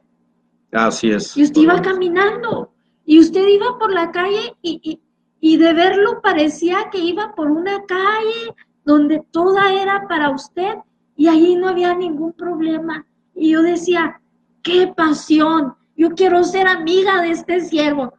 Así 0.72 1.10
es. 1.10 1.36
Y 1.36 1.42
usted 1.42 1.60
iba 1.60 1.82
caminando, 1.82 2.72
y 3.04 3.18
usted 3.18 3.46
iba 3.46 3.78
por 3.78 3.92
la 3.92 4.10
calle 4.10 4.54
y, 4.62 5.02
y 5.38 5.56
de 5.58 5.74
verlo 5.74 6.22
parecía 6.22 6.88
que 6.90 6.98
iba 6.98 7.34
por 7.34 7.50
una 7.50 7.84
calle 7.84 8.54
donde 8.86 9.22
toda 9.32 9.74
era 9.74 10.08
para 10.08 10.30
usted 10.30 10.76
y 11.20 11.28
ahí 11.28 11.54
no 11.54 11.68
había 11.68 11.94
ningún 11.94 12.32
problema. 12.32 13.04
Y 13.34 13.50
yo 13.50 13.60
decía, 13.62 14.22
qué 14.62 14.90
pasión, 14.96 15.74
yo 15.94 16.12
quiero 16.14 16.42
ser 16.44 16.66
amiga 16.66 17.20
de 17.20 17.32
este 17.32 17.60
siervo. 17.60 18.14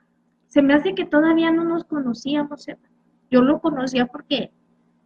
Se 0.49 0.61
me 0.61 0.75
hace 0.75 0.93
que 0.93 1.05
todavía 1.05 1.51
no 1.51 1.63
nos 1.63 1.83
conocíamos, 1.83 2.67
Yo 3.31 3.41
lo 3.41 3.59
conocía 3.59 4.05
porque 4.05 4.51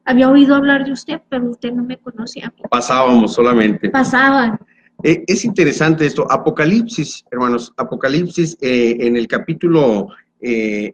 había 0.03 0.29
oído 0.29 0.55
hablar 0.55 0.83
de 0.83 0.91
usted, 0.91 1.21
pero 1.29 1.49
usted 1.49 1.71
no 1.71 1.85
me 1.85 1.97
conocía. 1.97 2.53
Pasábamos 2.69 3.33
solamente. 3.33 3.89
Pasaban. 3.89 4.59
Eh, 5.01 5.23
es 5.25 5.45
interesante 5.45 6.05
esto. 6.05 6.29
Apocalipsis, 6.29 7.23
hermanos, 7.31 7.71
Apocalipsis 7.77 8.57
eh, 8.59 8.97
en 8.99 9.15
el 9.15 9.25
capítulo, 9.25 10.09
eh, 10.41 10.93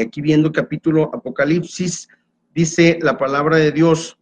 aquí 0.00 0.22
viendo 0.22 0.50
capítulo 0.50 1.10
Apocalipsis, 1.12 2.08
dice 2.54 2.98
la 3.02 3.18
palabra 3.18 3.58
de 3.58 3.70
Dios, 3.70 4.18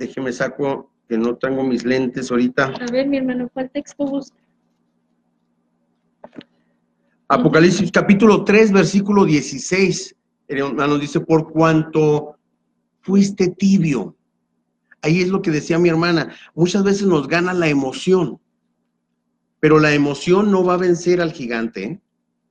Déjeme 0.00 0.32
saco 0.32 0.90
que 1.06 1.18
no 1.18 1.36
tengo 1.36 1.62
mis 1.62 1.84
lentes 1.84 2.30
ahorita. 2.30 2.72
A 2.80 2.90
ver, 2.90 3.06
mi 3.06 3.18
hermano, 3.18 3.50
¿cuál 3.52 3.70
texto 3.70 4.06
busca? 4.06 4.38
Apocalipsis 7.28 7.92
capítulo 7.92 8.42
3, 8.42 8.72
versículo 8.72 9.26
16. 9.26 10.16
El 10.48 10.58
hermano 10.58 10.96
dice, 10.96 11.20
por 11.20 11.52
cuanto 11.52 12.36
fuiste 13.02 13.48
tibio. 13.48 14.16
Ahí 15.02 15.20
es 15.20 15.28
lo 15.28 15.42
que 15.42 15.50
decía 15.50 15.78
mi 15.78 15.90
hermana. 15.90 16.34
Muchas 16.54 16.82
veces 16.82 17.06
nos 17.06 17.28
gana 17.28 17.52
la 17.52 17.68
emoción, 17.68 18.40
pero 19.60 19.78
la 19.78 19.92
emoción 19.92 20.50
no 20.50 20.64
va 20.64 20.74
a 20.74 20.78
vencer 20.78 21.20
al 21.20 21.32
gigante. 21.32 21.84
¿eh? 21.84 22.00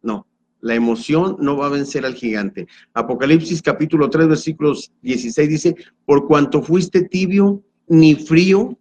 No, 0.04 0.28
la 0.62 0.76
emoción 0.76 1.38
no 1.40 1.58
va 1.58 1.68
a 1.68 1.70
vencer 1.70 2.06
al 2.06 2.16
gigante. 2.16 2.68
Apocalipsis 2.94 3.62
capítulo 3.62 4.10
3, 4.10 4.28
versículos 4.28 4.92
16 5.02 5.50
dice, 5.50 5.76
por 6.06 6.28
cuanto 6.28 6.62
fuiste 6.62 7.04
tibio, 7.04 7.64
ni 7.88 8.16
frío, 8.16 8.78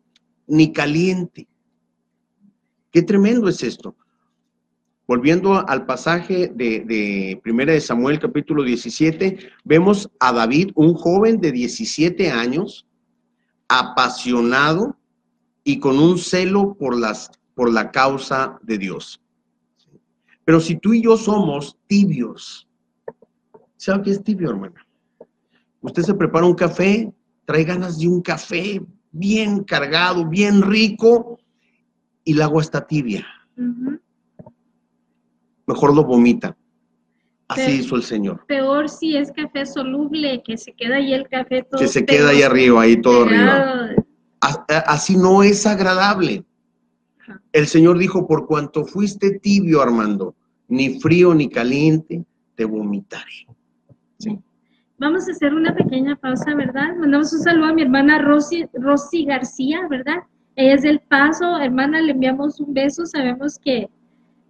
ni 0.47 0.73
caliente. 0.73 1.47
Qué 2.91 3.03
tremendo 3.03 3.49
es 3.49 3.63
esto. 3.63 3.95
volviendo 5.07 5.67
al 5.67 5.87
pasaje 5.87 6.53
de, 6.55 6.81
de 6.81 7.41
Primera 7.43 7.73
de 7.73 7.81
Samuel 7.81 8.19
capítulo 8.19 8.63
17, 8.63 9.39
vemos 9.65 10.11
a 10.21 10.33
David, 10.33 10.73
un 10.75 10.93
joven 10.95 11.41
de 11.41 11.51
17 11.51 12.31
años, 12.31 12.87
apasionado 13.69 14.99
y 15.65 15.79
con 15.79 15.99
un 15.99 16.19
celo 16.19 16.75
por, 16.75 16.99
las, 16.99 17.31
por 17.55 17.73
la 17.73 17.91
causa 17.91 18.59
de 18.63 18.79
Dios. 18.79 19.21
Pero 20.49 20.61
si 20.61 20.77
tú 20.79 20.95
y 20.95 21.03
yo 21.03 21.15
somos 21.19 21.77
tibios, 21.89 22.67
¿sabe 23.77 24.05
qué 24.05 24.11
es 24.13 24.25
tibio, 24.25 24.49
hermana? 24.49 24.83
Usted 25.83 26.03
se 26.05 26.15
prepara 26.15 26.47
un 26.47 26.55
café, 26.55 27.13
trae 27.45 27.65
ganas 27.65 27.99
de 27.99 28.09
un 28.09 28.23
café 28.23 28.81
bien 29.13 29.63
cargado, 29.63 30.27
bien 30.27 30.63
rico, 30.63 31.39
y 32.25 32.33
el 32.33 32.41
agua 32.41 32.63
está 32.63 32.87
tibia. 32.87 33.27
Mejor 35.67 35.95
lo 35.95 36.03
vomita. 36.05 36.57
Así 37.49 37.71
hizo 37.73 37.97
el 37.97 38.03
Señor. 38.03 38.47
Peor 38.47 38.89
si 38.89 39.19
es 39.19 39.31
café 39.33 39.67
soluble, 39.67 40.43
que 40.43 40.57
se 40.57 40.73
queda 40.73 40.97
ahí 40.97 41.13
el 41.13 41.29
café 41.29 41.63
todo. 41.63 41.79
Que 41.79 41.89
se 41.89 42.07
queda 42.07 42.31
ahí 42.31 42.41
arriba, 42.41 42.81
ahí 42.81 42.99
todo 43.03 43.25
arriba. 43.25 43.67
pegado. 43.67 44.03
As- 44.41 44.61
Así 44.87 45.15
no 45.15 45.43
es 45.43 45.67
agradable. 45.67 46.43
El 47.53 47.67
Señor 47.67 47.99
dijo, 47.99 48.27
por 48.27 48.47
cuanto 48.47 48.85
fuiste 48.85 49.39
tibio, 49.39 49.83
Armando, 49.83 50.35
ni 50.69 51.01
frío 51.01 51.35
ni 51.35 51.49
caliente, 51.49 52.25
te 52.55 52.65
vomitaré. 52.65 53.47
Vamos 55.01 55.29
a 55.29 55.31
hacer 55.31 55.55
una 55.55 55.73
pequeña 55.75 56.17
pausa, 56.17 56.57
¿verdad? 56.57 56.97
Mandamos 56.97 57.33
un 57.33 57.41
saludo 57.41 57.67
a 57.67 57.73
mi 57.73 57.83
hermana 57.83 58.19
Rosy, 58.19 58.67
Rosy 58.73 59.25
García, 59.25 59.87
¿verdad? 59.89 60.25
Ella 60.57 60.75
es 60.75 60.83
del 60.83 60.99
Paso, 60.99 61.57
hermana, 61.59 62.01
le 62.01 62.11
enviamos 62.11 62.59
un 62.59 62.75
beso, 62.75 63.07
sabemos 63.07 63.61
que, 63.61 63.89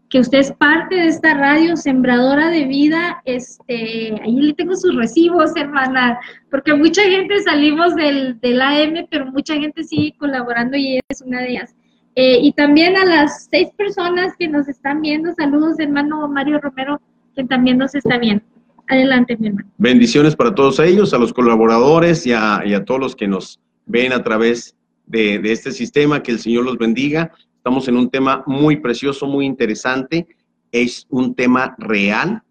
que 0.08 0.20
usted 0.20 0.38
es 0.38 0.52
parte 0.52 0.94
de 0.94 1.08
esta 1.08 1.34
radio, 1.34 1.76
sembradora 1.76 2.48
de 2.48 2.64
vida, 2.64 3.20
este, 3.26 4.18
ahí 4.22 4.40
le 4.40 4.54
tengo 4.54 4.74
sus 4.74 4.96
recibos, 4.96 5.54
hermana, 5.54 6.18
porque 6.50 6.72
mucha 6.72 7.02
gente 7.02 7.42
salimos 7.42 7.94
del, 7.94 8.40
del 8.40 8.62
AM, 8.62 9.06
pero 9.10 9.26
mucha 9.26 9.52
gente 9.52 9.84
sigue 9.84 10.16
colaborando 10.16 10.78
y 10.78 10.92
ella 10.92 11.02
es 11.10 11.20
una 11.20 11.40
de 11.42 11.50
ellas. 11.50 11.76
Eh, 12.20 12.40
y 12.42 12.50
también 12.50 12.96
a 12.96 13.04
las 13.04 13.46
seis 13.48 13.68
personas 13.76 14.34
que 14.36 14.48
nos 14.48 14.66
están 14.66 15.02
viendo, 15.02 15.32
saludos, 15.34 15.78
hermano 15.78 16.26
Mario 16.26 16.58
Romero, 16.60 17.00
que 17.36 17.44
también 17.44 17.78
nos 17.78 17.94
está 17.94 18.18
viendo. 18.18 18.42
Adelante, 18.88 19.36
mi 19.36 19.46
hermano. 19.46 19.68
Bendiciones 19.78 20.34
para 20.34 20.52
todos 20.52 20.80
ellos, 20.80 21.14
a 21.14 21.18
los 21.18 21.32
colaboradores 21.32 22.26
y 22.26 22.32
a, 22.32 22.62
y 22.66 22.74
a 22.74 22.84
todos 22.84 22.98
los 22.98 23.14
que 23.14 23.28
nos 23.28 23.60
ven 23.86 24.12
a 24.12 24.24
través 24.24 24.74
de, 25.06 25.38
de 25.38 25.52
este 25.52 25.70
sistema. 25.70 26.20
Que 26.20 26.32
el 26.32 26.40
Señor 26.40 26.64
los 26.64 26.76
bendiga. 26.76 27.30
Estamos 27.54 27.86
en 27.86 27.96
un 27.96 28.10
tema 28.10 28.42
muy 28.48 28.78
precioso, 28.78 29.28
muy 29.28 29.46
interesante. 29.46 30.26
Es 30.72 31.06
un 31.10 31.36
tema 31.36 31.76
real 31.78 32.42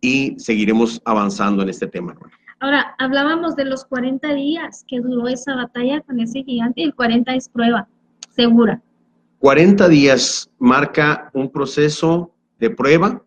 y 0.00 0.34
seguiremos 0.36 1.00
avanzando 1.04 1.62
en 1.62 1.68
este 1.68 1.86
tema. 1.86 2.10
hermano. 2.10 2.32
Ahora, 2.58 2.96
hablábamos 2.98 3.54
de 3.54 3.66
los 3.66 3.84
40 3.84 4.34
días 4.34 4.84
que 4.88 4.98
duró 4.98 5.28
esa 5.28 5.54
batalla 5.54 6.00
con 6.00 6.18
ese 6.18 6.42
gigante 6.42 6.80
y 6.80 6.84
el 6.86 6.94
40 6.96 7.36
es 7.36 7.48
prueba, 7.48 7.86
segura. 8.34 8.82
40 9.38 9.88
días 9.88 10.50
marca 10.58 11.30
un 11.34 11.50
proceso 11.50 12.34
de 12.58 12.70
prueba 12.70 13.22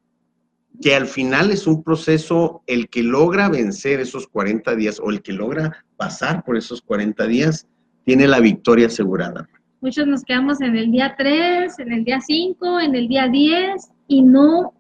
que 0.82 0.96
al 0.96 1.08
final 1.08 1.52
es 1.52 1.68
un 1.68 1.84
proceso, 1.84 2.64
el 2.66 2.88
que 2.90 3.04
logra 3.04 3.50
vencer 3.50 4.00
esos 4.00 4.28
40 4.28 4.76
días 4.76 5.00
o 5.04 5.10
el 5.10 5.22
que 5.22 5.34
logra 5.34 5.86
pasar 5.98 6.44
por 6.44 6.56
esos 6.56 6.82
40 6.82 7.28
días, 7.28 7.68
tiene 8.06 8.28
la 8.28 8.40
victoria 8.40 8.88
asegurada. 8.88 9.48
Muchos 9.82 10.08
nos 10.08 10.24
quedamos 10.24 10.62
en 10.62 10.76
el 10.76 10.92
día 10.92 11.16
3, 11.18 11.80
en 11.80 11.92
el 11.92 12.06
día 12.06 12.22
5, 12.22 12.80
en 12.80 12.96
el 12.96 13.08
día 13.08 13.28
10 13.28 13.90
y 14.08 14.22
no 14.22 14.74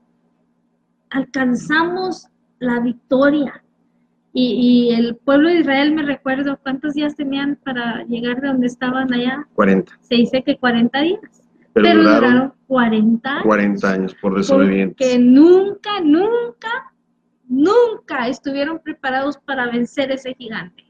alcanzamos 1.09 2.27
la 2.59 2.79
victoria. 2.79 3.63
Y, 4.31 4.89
y 4.91 4.93
el 4.93 5.15
pueblo 5.15 5.49
de 5.49 5.61
Israel, 5.61 5.93
me 5.93 6.03
recuerdo, 6.03 6.59
¿cuántos 6.61 6.93
días 6.93 7.15
tenían 7.15 7.57
para 7.63 8.03
llegar 8.03 8.41
de 8.41 8.47
donde 8.47 8.67
estaban 8.67 9.11
allá? 9.11 9.47
40. 9.55 9.91
Se 10.01 10.15
dice 10.15 10.43
que 10.43 10.57
40 10.57 11.01
días, 11.01 11.19
Pero, 11.73 11.87
pero, 11.87 11.99
duraron 12.03 12.21
duraron 12.21 12.53
40 12.67 13.29
años. 13.31 13.43
40 13.43 13.91
años 13.91 14.15
por 14.21 14.37
desobedientes. 14.37 15.19
nunca, 15.19 15.99
nunca, 16.03 16.93
nunca 17.47 18.27
estuvieron 18.27 18.79
preparados 18.79 19.37
para 19.39 19.65
vencer 19.71 20.11
ese 20.11 20.35
gigante. 20.35 20.83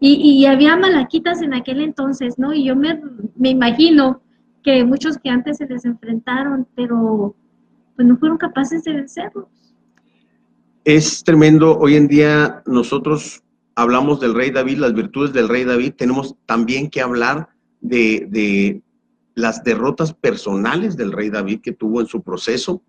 Y, 0.00 0.40
y 0.40 0.46
había 0.46 0.76
malaquitas 0.76 1.42
en 1.42 1.54
aquel 1.54 1.80
entonces, 1.80 2.36
¿no? 2.36 2.52
Y 2.52 2.64
yo 2.64 2.74
me, 2.74 3.00
me 3.36 3.50
imagino 3.50 4.20
que 4.64 4.84
muchos 4.84 5.18
que 5.18 5.30
antes 5.30 5.58
se 5.58 5.66
les 5.66 5.84
enfrentaron, 5.84 6.66
pero 6.74 7.36
pues 7.94 8.08
no 8.08 8.16
fueron 8.16 8.38
capaces 8.38 8.82
de 8.84 8.94
vencerlos. 8.94 9.46
Es 10.84 11.22
tremendo. 11.24 11.78
Hoy 11.78 11.94
en 11.96 12.08
día 12.08 12.62
nosotros 12.66 13.42
hablamos 13.74 14.20
del 14.20 14.34
rey 14.34 14.50
David, 14.50 14.78
las 14.78 14.94
virtudes 14.94 15.32
del 15.32 15.48
rey 15.48 15.64
David. 15.64 15.94
Tenemos 15.96 16.34
también 16.46 16.90
que 16.90 17.00
hablar 17.00 17.48
de, 17.80 18.26
de 18.30 18.82
las 19.34 19.62
derrotas 19.62 20.12
personales 20.12 20.96
del 20.96 21.12
rey 21.12 21.30
David 21.30 21.60
que 21.60 21.72
tuvo 21.72 22.00
en 22.00 22.06
su 22.06 22.22
proceso. 22.22 22.82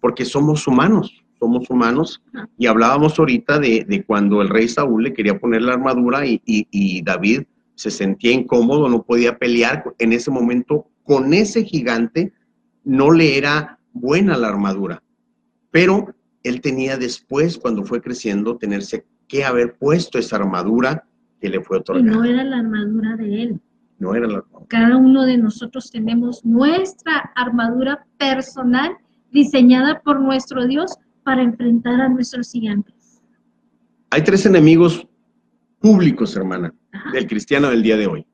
Porque 0.00 0.24
somos 0.24 0.66
humanos, 0.66 1.22
somos 1.38 1.68
humanos. 1.70 2.22
Y 2.58 2.66
hablábamos 2.66 3.18
ahorita 3.18 3.58
de, 3.58 3.84
de 3.88 4.04
cuando 4.04 4.42
el 4.42 4.48
rey 4.50 4.68
Saúl 4.68 5.04
le 5.04 5.14
quería 5.14 5.38
poner 5.38 5.62
la 5.62 5.72
armadura 5.74 6.26
y, 6.26 6.42
y- 6.44 6.66
y 6.70 7.02
David 7.02 7.42
se 7.74 7.90
sentía 7.90 8.32
incómodo, 8.32 8.88
no 8.90 9.02
podía 9.02 9.38
pelear. 9.38 9.84
En 9.98 10.12
ese 10.12 10.30
momento, 10.30 10.86
con 11.04 11.32
ese 11.32 11.64
gigante, 11.64 12.32
no 12.84 13.10
le 13.10 13.38
era 13.38 13.78
buena 13.94 14.36
la 14.36 14.48
armadura. 14.48 15.02
Pero 15.70 16.14
él 16.42 16.60
tenía 16.60 16.96
después, 16.96 17.58
cuando 17.58 17.84
fue 17.84 18.00
creciendo, 18.00 18.56
tenerse 18.56 19.04
que 19.28 19.44
haber 19.44 19.74
puesto 19.76 20.18
esa 20.18 20.36
armadura 20.36 21.04
que 21.40 21.48
le 21.48 21.60
fue 21.60 21.78
Y 21.78 21.80
otorgada. 21.80 22.10
no 22.16 22.24
era 22.24 22.44
la 22.44 22.58
armadura 22.58 23.16
de 23.16 23.42
él. 23.42 23.60
No 23.98 24.14
era 24.14 24.26
la 24.26 24.42
Cada 24.68 24.96
uno 24.96 25.24
de 25.26 25.36
nosotros 25.36 25.90
tenemos 25.90 26.44
nuestra 26.44 27.30
armadura 27.34 28.06
personal 28.18 28.96
diseñada 29.30 30.00
por 30.00 30.18
nuestro 30.20 30.66
Dios 30.66 30.96
para 31.22 31.42
enfrentar 31.42 32.00
a 32.00 32.08
nuestros 32.08 32.50
gigantes. 32.50 33.20
Hay 34.10 34.22
tres 34.24 34.46
enemigos 34.46 35.06
públicos, 35.80 36.34
hermana, 36.36 36.74
Ajá. 36.92 37.10
del 37.12 37.26
cristiano 37.26 37.68
del 37.70 37.82
día 37.82 37.96
de 37.96 38.06
hoy. 38.06 38.26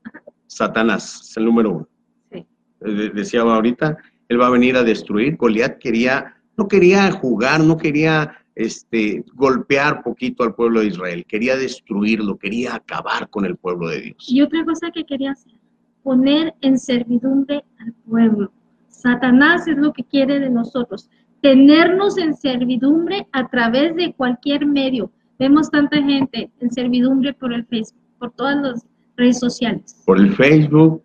Satanás 0.47 1.21
es 1.29 1.37
el 1.37 1.45
número 1.45 1.71
uno. 1.71 1.87
Sí. 2.31 2.45
Eh, 2.85 3.11
Decía 3.13 3.41
ahorita, 3.41 3.97
él 4.29 4.39
va 4.41 4.47
a 4.47 4.51
venir 4.51 4.75
a 4.77 4.83
destruir. 4.83 5.35
Goliat 5.37 5.77
quería, 5.79 6.36
no 6.57 6.67
quería 6.67 7.11
jugar, 7.11 7.61
no 7.61 7.77
quería 7.77 8.35
este, 8.55 9.23
golpear 9.35 10.03
poquito 10.03 10.43
al 10.43 10.55
pueblo 10.55 10.79
de 10.79 10.87
Israel, 10.87 11.25
quería 11.27 11.55
destruirlo, 11.55 12.37
quería 12.37 12.75
acabar 12.75 13.29
con 13.29 13.45
el 13.45 13.55
pueblo 13.55 13.89
de 13.89 14.01
Dios. 14.01 14.25
Y 14.27 14.41
otra 14.41 14.65
cosa 14.65 14.89
que 14.91 15.05
quería 15.05 15.31
hacer, 15.31 15.53
poner 16.01 16.55
en 16.61 16.79
servidumbre 16.79 17.63
al 17.79 17.93
pueblo. 18.09 18.51
Satanás 18.87 19.67
es 19.67 19.77
lo 19.77 19.93
que 19.93 20.03
quiere 20.03 20.39
de 20.39 20.49
nosotros, 20.49 21.09
tenernos 21.41 22.17
en 22.17 22.35
servidumbre 22.35 23.27
a 23.31 23.47
través 23.47 23.95
de 23.95 24.13
cualquier 24.13 24.65
medio. 24.65 25.11
Vemos 25.37 25.69
tanta 25.69 26.01
gente 26.01 26.49
en 26.59 26.71
servidumbre 26.71 27.33
por 27.33 27.53
el 27.53 27.63
Facebook, 27.67 28.01
por 28.17 28.31
todas 28.31 28.55
las 28.57 28.87
redes 29.15 29.39
sociales. 29.39 30.01
Por 30.03 30.17
el 30.17 30.33
Facebook, 30.33 31.03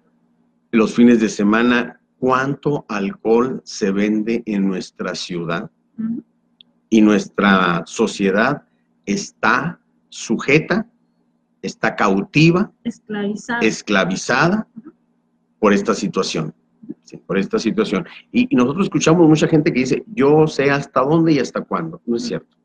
los 0.70 0.94
fines 0.94 1.20
de 1.20 1.28
semana, 1.28 2.00
¿cuánto 2.22 2.84
alcohol 2.88 3.60
se 3.64 3.90
vende 3.90 4.44
en 4.46 4.68
nuestra 4.68 5.12
ciudad? 5.16 5.68
Y 6.88 7.00
nuestra 7.00 7.82
sociedad 7.84 8.62
está 9.04 9.80
sujeta, 10.08 10.86
está 11.62 11.96
cautiva, 11.96 12.70
Esclavizado. 12.84 13.60
esclavizada 13.62 14.68
por 15.58 15.72
esta 15.72 15.94
situación. 15.94 16.54
sí, 17.02 17.16
por 17.16 17.38
esta 17.38 17.58
situación. 17.58 18.06
Y, 18.30 18.46
y 18.48 18.54
nosotros 18.54 18.84
escuchamos 18.86 19.28
mucha 19.28 19.48
gente 19.48 19.72
que 19.72 19.80
dice, 19.80 20.04
yo 20.14 20.46
sé 20.46 20.70
hasta 20.70 21.00
dónde 21.00 21.32
y 21.32 21.40
hasta 21.40 21.62
cuándo. 21.62 22.00
No 22.06 22.14
es 22.16 22.22
cierto. 22.22 22.56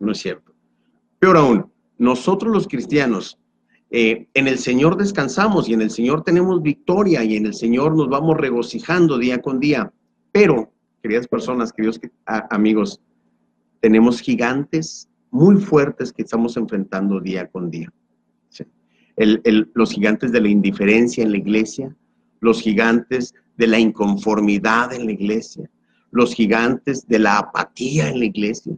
No 0.00 0.10
es 0.10 0.18
cierto. 0.18 0.52
Peor 1.20 1.36
aún, 1.36 1.72
nosotros 1.98 2.52
los 2.52 2.66
cristianos, 2.66 3.38
eh, 3.90 4.28
en 4.34 4.48
el 4.48 4.58
Señor 4.58 4.96
descansamos 4.96 5.68
y 5.68 5.72
en 5.74 5.80
el 5.82 5.90
Señor 5.90 6.22
tenemos 6.22 6.60
victoria 6.62 7.24
y 7.24 7.36
en 7.36 7.46
el 7.46 7.54
Señor 7.54 7.96
nos 7.96 8.08
vamos 8.08 8.36
regocijando 8.36 9.16
día 9.18 9.40
con 9.40 9.60
día. 9.60 9.90
Pero, 10.32 10.70
queridas 11.02 11.26
personas, 11.26 11.72
queridos 11.72 11.98
a- 12.26 12.46
amigos, 12.54 13.00
tenemos 13.80 14.20
gigantes 14.20 15.08
muy 15.30 15.56
fuertes 15.56 16.12
que 16.12 16.22
estamos 16.22 16.56
enfrentando 16.56 17.20
día 17.20 17.46
con 17.46 17.70
día. 17.70 17.90
Sí. 18.50 18.64
El- 19.16 19.40
el- 19.44 19.70
los 19.74 19.92
gigantes 19.92 20.32
de 20.32 20.40
la 20.40 20.48
indiferencia 20.48 21.22
en 21.24 21.30
la 21.32 21.38
iglesia, 21.38 21.94
los 22.40 22.60
gigantes 22.60 23.34
de 23.56 23.66
la 23.66 23.78
inconformidad 23.78 24.92
en 24.92 25.06
la 25.06 25.12
iglesia, 25.12 25.68
los 26.10 26.34
gigantes 26.34 27.06
de 27.06 27.18
la 27.18 27.38
apatía 27.38 28.08
en 28.10 28.18
la 28.20 28.24
iglesia, 28.26 28.74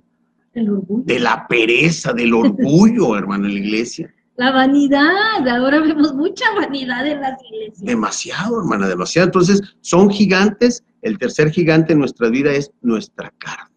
de 1.07 1.18
la 1.20 1.46
pereza, 1.49 2.12
del 2.12 2.33
orgullo, 2.35 3.16
hermano, 3.18 3.46
en 3.46 3.55
la 3.55 3.61
iglesia. 3.61 4.12
La 4.40 4.53
vanidad, 4.53 5.46
ahora 5.46 5.81
vemos 5.81 6.14
mucha 6.14 6.46
vanidad 6.57 7.07
en 7.07 7.20
las 7.20 7.38
iglesias. 7.44 7.85
Demasiado, 7.85 8.59
hermana, 8.59 8.88
demasiado. 8.88 9.26
Entonces, 9.26 9.61
son 9.83 10.09
gigantes. 10.09 10.83
El 11.03 11.18
tercer 11.18 11.50
gigante 11.50 11.92
en 11.92 11.98
nuestra 11.98 12.31
vida 12.31 12.50
es 12.50 12.72
nuestra 12.81 13.35
carne, 13.37 13.70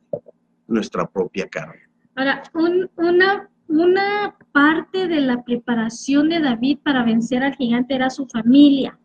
nuestra 0.67 1.05
propia 1.05 1.49
carne. 1.49 1.81
Ahora, 2.15 2.43
una, 2.53 3.49
una 3.67 4.37
parte 4.53 5.09
de 5.09 5.19
la 5.19 5.43
preparación 5.43 6.29
de 6.29 6.39
David 6.39 6.77
para 6.81 7.03
vencer 7.03 7.43
al 7.43 7.55
gigante 7.55 7.95
era 7.95 8.09
su 8.09 8.25
familia. 8.27 8.97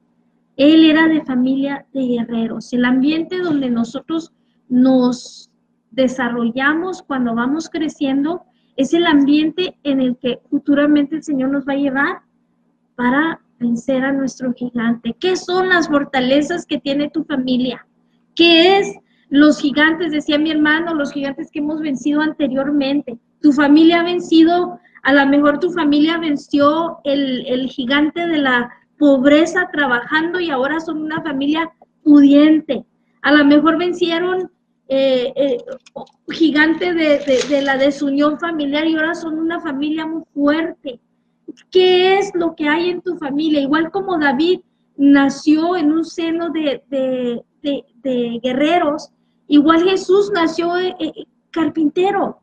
Él 0.57 0.89
era 0.89 1.09
de 1.09 1.25
familia 1.25 1.85
de 1.93 2.07
guerreros. 2.07 2.73
El 2.73 2.85
ambiente 2.85 3.41
donde 3.41 3.69
nosotros 3.69 4.33
nos 4.69 5.51
desarrollamos 5.91 7.03
cuando 7.03 7.35
vamos 7.35 7.69
creciendo 7.69 8.45
es 8.79 8.95
el 8.95 9.07
ambiente 9.07 9.77
en 9.83 10.01
el 10.01 10.17
que 10.17 10.39
futuramente 10.49 11.17
el 11.17 11.25
Señor 11.25 11.51
nos 11.51 11.67
va 11.67 11.73
a 11.73 11.77
llevar 11.77 12.21
para 12.95 13.41
vencer 13.59 14.05
a 14.05 14.13
nuestro 14.13 14.55
gigante. 14.55 15.17
¿Qué 15.19 15.35
son 15.37 15.69
las 15.69 15.89
fortalezas 15.89 16.65
que 16.65 16.79
tiene 16.79 17.11
tu 17.11 17.25
familia? 17.25 17.85
¿Qué 18.37 18.79
es 18.79 18.95
los 19.31 19.59
gigantes? 19.59 20.13
Decía 20.13 20.39
mi 20.39 20.53
hermano, 20.53 20.95
los 20.95 21.13
gigantes 21.13 21.51
que 21.51 21.59
hemos 21.59 21.81
vencido 21.81 22.21
anteriormente. 22.21 23.19
Tu 23.43 23.53
familia 23.53 24.01
ha 24.01 24.05
vencido, 24.05 24.79
a 25.03 25.13
lo 25.13 25.27
mejor 25.27 25.59
tu 25.59 25.73
familia 25.73 26.17
venció 26.19 26.99
el, 27.03 27.47
el 27.49 27.69
gigante 27.69 28.29
de 28.29 28.39
la 28.39 28.71
pobreza 28.97 29.69
trabajando 29.73 30.39
y 30.39 30.51
ahora 30.51 30.79
son 30.79 31.03
una 31.03 31.21
familia 31.23 31.69
pudiente. 32.05 32.85
A 33.23 33.33
lo 33.33 33.45
mejor 33.45 33.77
vencieron 33.77 34.53
eh, 34.91 35.35
eh, 35.37 35.59
gigante 36.31 36.95
de, 36.95 37.63
la 37.63 37.77
desunión 37.77 38.39
familiar 38.39 38.87
y 38.87 38.97
ahora 38.97 39.15
son 39.15 39.39
una 39.39 39.61
familia 39.61 40.07
muy 40.07 40.23
fuerte. 40.33 40.99
¿Qué 41.71 42.19
es 42.19 42.31
lo 42.35 42.55
que 42.55 42.69
hay 42.69 42.89
en 42.89 43.03
tu 43.03 43.19
familia? 43.19 43.61
Igual 43.61 43.91
como 43.91 44.19
David 44.19 44.61
nació 44.97 45.77
en 45.77 45.93
un 45.93 46.07
seno 46.07 46.49
de, 46.49 47.45
guerreros, 48.43 49.11
igual 49.47 49.85
Jesús 49.85 50.31
nació 50.33 50.79
eh, 50.79 50.97
carpintero. 51.51 52.41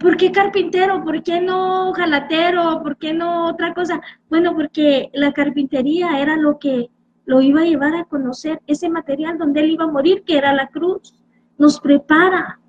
¿Por 0.00 0.16
qué 0.16 0.32
carpintero? 0.32 1.04
¿Por 1.04 1.22
qué 1.22 1.40
no 1.40 1.92
jalatero? 1.92 2.82
¿Por 2.82 2.96
qué 2.96 3.12
no 3.12 3.48
otra 3.48 3.74
cosa? 3.74 4.00
Bueno, 4.28 4.54
porque 4.54 5.08
la 5.12 5.32
carpintería 5.32 6.18
era 6.18 6.36
lo 6.36 6.58
que 6.58 6.90
lo 7.26 7.40
iba 7.40 7.60
a 7.60 7.64
llevar 7.64 7.94
a 7.94 8.04
conocer, 8.06 8.60
ese 8.66 8.88
material 8.88 9.38
donde 9.38 9.60
él 9.60 9.70
iba 9.70 9.84
a 9.84 9.88
morir, 9.88 10.24
que 10.24 10.36
era 10.36 10.52
la 10.52 10.66
cruz 10.68 11.14
nos 11.58 11.80
prepara. 11.80 12.60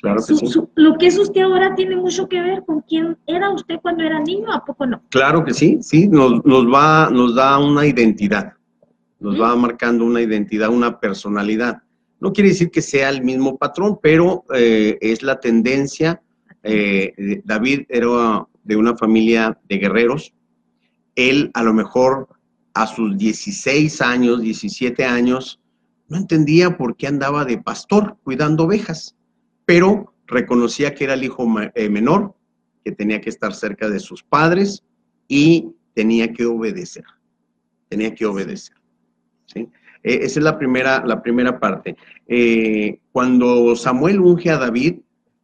Claro 0.00 0.22
que 0.24 0.34
sí. 0.36 0.46
lo 0.76 0.96
que 0.96 1.08
es 1.08 1.18
usted 1.18 1.40
ahora 1.40 1.74
tiene 1.74 1.96
mucho 1.96 2.28
que 2.28 2.40
ver 2.40 2.64
con 2.64 2.82
quién 2.82 3.18
era 3.26 3.50
usted 3.50 3.80
cuando 3.82 4.04
era 4.04 4.20
niño, 4.20 4.52
¿a 4.52 4.64
poco 4.64 4.86
no? 4.86 5.02
Claro 5.08 5.44
que 5.44 5.52
sí, 5.52 5.78
sí, 5.82 6.06
nos, 6.06 6.44
nos 6.44 6.72
va, 6.72 7.10
nos 7.10 7.34
da 7.34 7.58
una 7.58 7.84
identidad, 7.84 8.52
nos 9.18 9.40
va 9.40 9.56
marcando 9.56 10.04
una 10.04 10.22
identidad, 10.22 10.68
una 10.68 11.00
personalidad. 11.00 11.82
No 12.20 12.32
quiere 12.32 12.50
decir 12.50 12.70
que 12.70 12.80
sea 12.80 13.08
el 13.10 13.22
mismo 13.24 13.56
patrón, 13.56 13.98
pero 14.00 14.44
eh, 14.54 14.98
es 15.00 15.22
la 15.22 15.40
tendencia. 15.40 16.22
Eh, 16.62 17.40
David 17.44 17.82
era 17.88 18.46
de 18.62 18.76
una 18.76 18.96
familia 18.96 19.58
de 19.68 19.78
guerreros. 19.78 20.32
Él 21.16 21.50
a 21.54 21.62
lo 21.64 21.72
mejor 21.72 22.28
a 22.74 22.86
sus 22.86 23.16
16 23.18 24.00
años, 24.00 24.40
17 24.40 25.04
años, 25.04 25.60
no 26.08 26.16
entendía 26.16 26.76
por 26.76 26.96
qué 26.96 27.06
andaba 27.06 27.44
de 27.44 27.58
pastor 27.58 28.16
cuidando 28.22 28.64
ovejas, 28.64 29.14
pero 29.64 30.14
reconocía 30.26 30.94
que 30.94 31.04
era 31.04 31.14
el 31.14 31.24
hijo 31.24 31.46
eh, 31.74 31.88
menor, 31.88 32.34
que 32.84 32.92
tenía 32.92 33.20
que 33.20 33.30
estar 33.30 33.54
cerca 33.54 33.88
de 33.88 34.00
sus 34.00 34.22
padres 34.22 34.82
y 35.26 35.70
tenía 35.94 36.32
que 36.32 36.46
obedecer. 36.46 37.04
Tenía 37.88 38.14
que 38.14 38.24
obedecer. 38.24 38.76
¿sí? 39.46 39.68
E, 40.02 40.14
esa 40.24 40.40
es 40.40 40.44
la 40.44 40.58
primera, 40.58 41.04
la 41.04 41.22
primera 41.22 41.58
parte. 41.60 41.96
Eh, 42.26 43.00
cuando 43.12 43.76
Samuel 43.76 44.20
unge 44.20 44.50
a 44.50 44.58
David, 44.58 45.00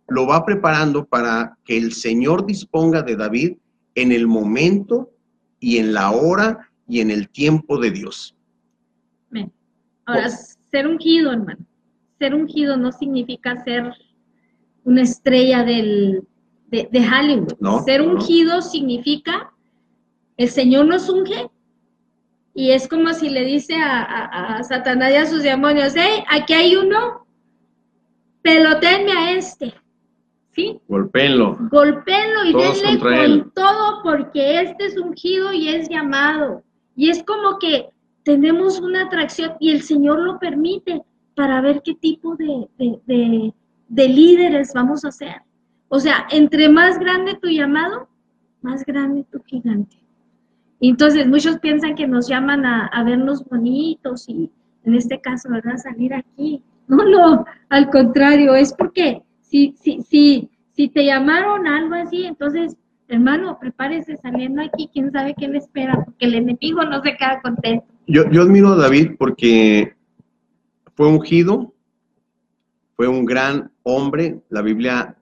lo 0.09 0.27
va 0.27 0.45
preparando 0.45 1.05
para 1.07 1.59
que 1.65 1.77
el 1.77 1.93
Señor 1.93 2.47
disponga 2.47 3.03
de 3.03 3.17
David 3.17 3.57
en 3.95 4.13
el 4.13 4.27
momento 4.27 5.11
y 5.61 5.79
en 5.79 5.95
la 5.95 6.11
hora 6.11 6.71
y 6.87 7.01
en 7.01 7.11
el 7.11 7.29
tiempo 7.29 7.79
de 7.79 7.91
Dios. 7.91 8.35
Ahora, 10.07 10.29
ser 10.75 10.89
ungido, 10.89 11.31
hermano, 11.31 11.65
ser 12.19 12.35
ungido 12.35 12.77
no 12.77 12.91
significa 12.91 13.63
ser 13.63 13.95
una 14.83 15.03
estrella 15.03 15.63
del, 15.63 16.25
de, 16.67 16.89
Hollywood. 16.99 17.85
ser 17.85 18.03
ungido 18.03 18.61
significa, 18.61 19.53
el 20.37 20.49
Señor 20.49 20.87
nos 20.87 21.09
unge 21.09 21.49
y 22.55 22.73
es 22.73 22.89
como 22.89 23.13
si 23.15 23.31
le 23.31 23.45
dice 23.45 23.77
a, 23.77 24.61
Satanás 24.65 25.13
y 25.13 25.15
a 25.15 25.27
sus 25.27 25.45
demonios, 25.45 25.93
hey, 25.95 26.25
aquí 26.29 26.55
hay 26.55 26.75
uno, 26.75 27.25
pelotenme 28.43 29.13
a 29.13 29.31
este. 29.31 29.75
¿Sí? 30.51 30.81
Golpéenlo. 30.89 31.57
Golpéenlo 31.71 32.47
y 32.47 32.53
denle 32.53 32.99
con 32.99 33.53
todo 33.53 34.03
porque 34.03 34.61
este 34.61 34.87
es 34.87 34.99
ungido 34.99 35.53
y 35.53 35.69
es 35.69 35.89
llamado. 35.89 36.65
Y 36.97 37.11
es 37.11 37.23
como 37.23 37.61
que 37.61 37.94
tenemos 38.25 38.81
una 38.81 39.03
atracción 39.03 39.53
y 39.61 39.71
el 39.71 39.83
Señor 39.83 40.19
lo 40.21 40.39
permite 40.39 41.03
para 41.37 41.61
ver 41.61 41.83
qué 41.83 41.95
tipo 41.95 42.37
de, 42.37 42.69
de, 42.79 44.09
líderes 44.09 44.73
vamos 44.75 45.05
a 45.05 45.13
ser. 45.13 45.43
O 45.89 46.01
sea, 46.01 46.27
entre 46.31 46.69
más 46.69 46.99
grande 46.99 47.35
tu 47.35 47.49
llamado, 47.49 48.09
más 48.63 48.85
grande 48.85 49.25
tu 49.31 49.43
gigante. 49.45 49.97
Entonces, 50.81 51.27
muchos 51.27 51.59
piensan 51.59 51.95
que 51.95 52.07
nos 52.07 52.29
llaman 52.29 52.67
a, 52.67 52.87
a, 52.87 53.05
vernos 53.05 53.45
bonitos 53.45 54.29
y 54.29 54.51
en 54.85 54.95
este 54.95 55.21
caso, 55.21 55.49
¿verdad? 55.51 55.77
Salir 55.77 56.15
aquí. 56.15 56.63
No, 56.89 56.97
no, 57.05 57.45
al 57.69 57.91
contrario, 57.91 58.55
es 58.55 58.73
porque 58.73 59.23
si, 59.41 59.75
si, 59.79 60.03
si, 60.03 60.51
si 60.73 60.89
te 60.89 61.05
llamaron 61.05 61.67
algo 61.67 61.95
así, 61.95 62.25
entonces, 62.25 62.77
hermano, 63.09 63.59
prepárese 63.61 64.17
saliendo 64.19 64.63
aquí, 64.63 64.89
quién 64.93 65.13
sabe 65.13 65.35
qué 65.39 65.49
le 65.49 65.59
espera, 65.59 66.05
porque 66.05 66.27
el 66.27 66.35
enemigo 66.35 66.83
no 66.85 67.03
se 67.03 67.17
queda 67.17 67.41
contento. 67.43 67.87
Yo, 68.07 68.23
admiro 68.23 68.73
a 68.73 68.77
David 68.77 69.13
porque 69.19 69.95
fue 70.95 71.09
ungido, 71.09 71.75
fue 72.97 73.09
un 73.09 73.25
gran 73.25 73.73
hombre, 73.83 74.43
la 74.51 74.63
Biblia 74.63 75.17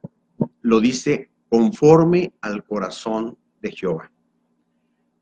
lo 0.62 0.80
dice 0.80 1.30
conforme 1.48 2.32
al 2.40 2.64
corazón 2.64 3.36
de 3.60 3.72
Jehová. 3.72 4.10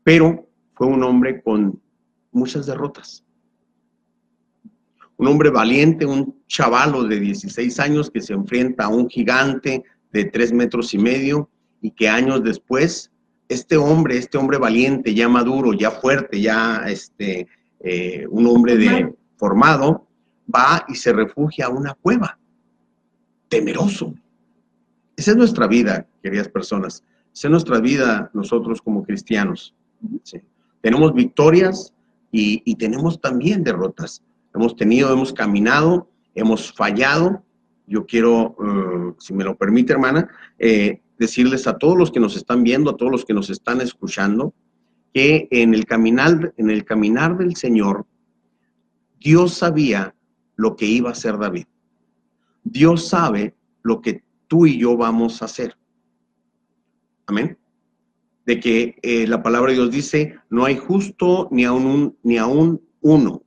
Pero 0.03 0.49
fue 0.75 0.87
un 0.87 1.03
hombre 1.03 1.43
con 1.43 1.81
muchas 2.33 2.67
derrotas. 2.67 3.25
Un 5.17 5.27
hombre 5.27 5.51
valiente, 5.51 6.07
un 6.07 6.43
chavalo 6.47 7.05
de 7.05 7.21
16 7.21 7.79
años 7.81 8.11
que 8.11 8.23
se 8.23 8.33
enfrenta 8.33 8.87
a 8.87 8.89
un 8.89 9.09
gigante 9.09 9.85
de 10.13 10.25
3 10.25 10.53
metros 10.55 10.95
y 10.95 10.99
medio 10.99 11.51
y 11.81 11.91
que 11.93 12.09
años 12.09 12.43
después 12.43 13.11
este 13.51 13.77
hombre, 13.77 14.17
este 14.17 14.39
hombre 14.39 14.59
valiente, 14.59 15.13
ya 15.13 15.29
maduro, 15.29 15.73
ya 15.73 15.91
fuerte, 15.91 16.41
ya 16.41 16.85
este, 16.87 17.49
eh, 17.81 18.25
un 18.31 18.47
hombre 18.47 18.77
de, 18.77 19.13
formado, 19.37 20.07
va 20.55 20.85
y 20.87 20.95
se 20.95 21.13
refugia 21.13 21.67
a 21.67 21.71
una 21.71 21.95
cueva, 21.95 22.39
temeroso. 23.49 24.15
Esa 25.17 25.33
es 25.33 25.37
nuestra 25.37 25.67
vida, 25.67 26.07
queridas 26.23 26.49
personas. 26.49 27.05
Esa 27.35 27.49
es 27.49 27.51
nuestra 27.51 27.81
vida 27.81 28.31
nosotros 28.35 28.81
como 28.81 29.03
cristianos. 29.03 29.75
Tenemos 30.81 31.13
victorias 31.13 31.93
y, 32.31 32.75
tenemos 32.77 33.21
también 33.21 33.65
derrotas. 33.65 34.23
Hemos 34.55 34.77
tenido, 34.77 35.13
hemos 35.13 35.33
caminado, 35.33 36.09
hemos 36.35 36.73
fallado. 36.73 37.43
Yo 37.87 38.07
quiero, 38.07 38.57
eh, 38.65 39.15
si 39.19 39.35
me 39.35 39.43
lo 39.43 39.57
permite, 39.57 39.93
hermana, 39.93 40.29
eh, 40.59 41.01
decirles 41.21 41.67
a 41.67 41.77
todos 41.77 41.99
los 41.99 42.11
que 42.11 42.19
nos 42.19 42.35
están 42.35 42.65
viendo, 42.65 42.91
a 42.91 42.97
todos 42.97 43.13
los 43.13 43.25
que 43.27 43.35
nos 43.35 43.51
están 43.51 43.83
escuchando, 43.83 44.55
que 45.13 45.49
en 45.51 45.75
el 45.75 45.85
caminar, 45.85 46.55
en 46.57 46.71
el 46.71 46.83
caminar 46.83 47.37
del 47.37 47.57
Señor, 47.57 48.07
Dios 49.19 49.53
sabía 49.53 50.15
lo 50.57 50.77
que 50.77 50.87
iba 50.87 51.11
a 51.11 51.13
hacer 51.13 51.37
David. 51.37 51.67
Dios 52.65 53.07
sabe 53.07 53.55
lo 53.83 54.01
que 54.01 54.25
tú 54.49 54.67
y 54.67 54.79
yo 54.79 54.97
vamos 54.97 55.43
a 55.43 55.45
hacer. 55.45 55.77
Amén. 57.27 57.59
De 58.47 58.59
que 58.59 58.97
eh, 59.03 59.27
la 59.27 59.43
palabra 59.43 59.73
de 59.73 59.77
Dios 59.77 59.91
dice, 59.91 60.39
no 60.49 60.65
hay 60.65 60.79
justo 60.79 61.49
ni 61.51 61.67
aún 61.67 62.17
ni 62.23 62.39
aún 62.39 62.81
uno. 63.03 63.43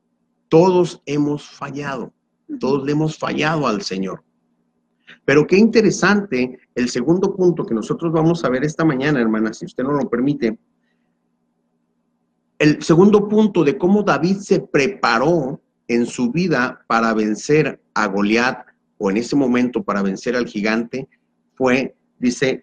Todos 0.47 1.01
hemos 1.07 1.49
fallado. 1.49 2.13
Todos 2.59 2.85
le 2.85 2.91
hemos 2.91 3.17
fallado 3.17 3.65
al 3.65 3.81
Señor. 3.81 4.23
Pero 5.25 5.47
qué 5.47 5.57
interesante 5.57 6.59
el 6.75 6.89
segundo 6.89 7.35
punto 7.35 7.65
que 7.65 7.75
nosotros 7.75 8.11
vamos 8.11 8.43
a 8.43 8.49
ver 8.49 8.63
esta 8.63 8.83
mañana, 8.83 9.21
hermana, 9.21 9.53
si 9.53 9.65
usted 9.65 9.83
no 9.83 9.93
lo 9.93 10.09
permite. 10.09 10.57
El 12.57 12.81
segundo 12.81 13.27
punto 13.27 13.63
de 13.63 13.77
cómo 13.77 14.03
David 14.03 14.37
se 14.37 14.59
preparó 14.59 15.61
en 15.87 16.05
su 16.05 16.31
vida 16.31 16.83
para 16.87 17.13
vencer 17.13 17.81
a 17.93 18.07
Goliat 18.07 18.65
o 18.97 19.11
en 19.11 19.17
ese 19.17 19.35
momento 19.35 19.83
para 19.83 20.01
vencer 20.01 20.35
al 20.35 20.47
gigante 20.47 21.07
fue, 21.55 21.95
dice, 22.19 22.61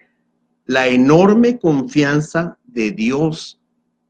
la 0.64 0.88
enorme 0.88 1.58
confianza 1.58 2.58
de 2.64 2.92
Dios 2.92 3.60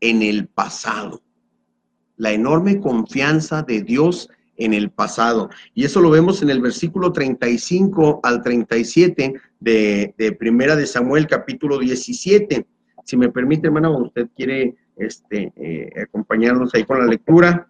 en 0.01 0.23
el 0.23 0.47
pasado. 0.47 1.23
La 2.17 2.33
enorme 2.33 2.81
confianza 2.81 3.63
de 3.63 3.83
Dios 3.83 4.29
en 4.61 4.75
el 4.75 4.91
pasado. 4.91 5.51
Y 5.75 5.85
eso 5.85 6.01
lo 6.01 6.11
vemos 6.11 6.43
en 6.43 6.51
el 6.51 6.61
versículo 6.61 7.13
35 7.13 8.21
al 8.23 8.43
37 8.43 9.35
de, 9.59 10.15
de 10.17 10.33
Primera 10.33 10.77
de 10.77 10.87
Samuel, 10.87 11.27
capítulo 11.27 11.79
17. 11.79 12.67
Si 13.05 13.17
me 13.17 13.31
permite, 13.31 13.67
hermana, 13.67 13.91
usted 13.91 14.29
quiere 14.37 14.77
este, 14.97 15.53
eh, 15.57 15.91
acompañarnos 16.03 16.75
ahí 16.75 16.85
con 16.85 16.99
la 16.99 17.07
lectura. 17.07 17.69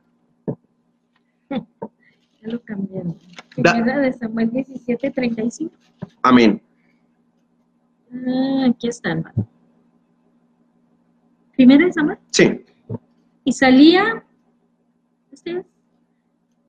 Ya 1.49 2.49
lo 2.49 2.61
cambiaron. 2.63 3.17
Primera 3.55 3.99
de 3.99 4.13
Samuel 4.13 4.51
17, 4.51 5.11
35. 5.11 5.75
Amén. 6.23 6.61
Ah, 8.13 8.67
aquí 8.71 8.89
está, 8.89 9.13
hermano. 9.13 9.47
Primera 11.55 11.87
de 11.87 11.93
Samuel. 11.93 12.19
Sí. 12.31 12.65
Y 13.45 13.53
salía 13.53 14.25
¿ustedes? 15.33 15.67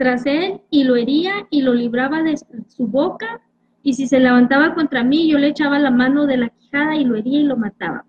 Tras 0.02 0.26
él 0.26 0.62
y 0.72 0.84
lo 0.84 0.95
hería 0.95 1.45
y 1.52 1.62
lo 1.62 1.76
libraba 1.76 2.24
de 2.24 2.36
su 2.36 2.88
boca. 2.88 3.39
Y 3.84 3.93
si 3.93 4.08
se 4.08 4.20
levantaba 4.20 4.74
contra 4.74 5.04
mí, 5.04 5.30
yo 5.30 5.38
le 5.38 5.49
echaba 5.49 5.78
la 5.78 5.91
mano 5.91 6.26
de 6.26 6.38
la 6.38 6.49
quijada 6.49 6.95
y 6.95 7.06
lo 7.06 7.16
hería 7.16 7.41
y 7.41 7.43
lo 7.43 7.56
mataba. 7.56 8.04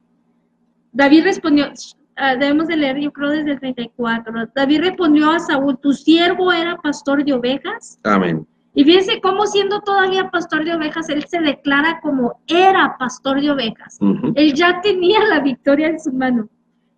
David 0.92 1.24
respondió, 1.24 1.66
ah, 2.16 2.34
debemos 2.36 2.68
de 2.68 2.78
leer, 2.78 2.98
yo 2.98 3.12
creo, 3.12 3.28
desde 3.28 3.52
el 3.52 3.60
34. 3.60 4.32
David 4.54 4.80
respondió 4.80 5.30
a 5.30 5.38
Saúl, 5.38 5.78
tu 5.82 5.92
siervo 5.92 6.50
era 6.50 6.78
pastor 6.78 7.26
de 7.26 7.34
ovejas. 7.34 7.98
Amén. 8.04 8.46
Y 8.74 8.84
fíjense 8.84 9.20
cómo 9.20 9.44
siendo 9.44 9.80
todavía 9.80 10.30
pastor 10.30 10.64
de 10.64 10.74
ovejas, 10.74 11.10
él 11.10 11.26
se 11.28 11.40
declara 11.40 12.00
como 12.00 12.40
era 12.46 12.96
pastor 12.98 13.42
de 13.42 13.50
ovejas. 13.50 13.98
Él 14.34 14.54
ya 14.54 14.80
tenía 14.80 15.22
la 15.26 15.40
victoria 15.40 15.88
en 15.88 16.00
su 16.00 16.10
mano. 16.10 16.48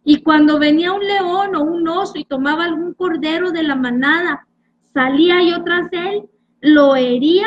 Y 0.05 0.23
cuando 0.23 0.61
venía 0.61 0.93
un 0.93 1.05
león 1.05 1.57
o 1.57 1.65
un 1.65 1.89
oso 1.89 2.13
y 2.15 2.25
tomaba 2.25 2.67
algún 2.67 2.95
cordero 2.95 3.51
de 3.51 3.65
la 3.65 3.75
manada, 3.75 4.47
salía 4.95 5.43
yo 5.43 5.63
tras 5.65 5.93
él, 5.93 6.23
lo 6.61 6.97
hería 6.97 7.47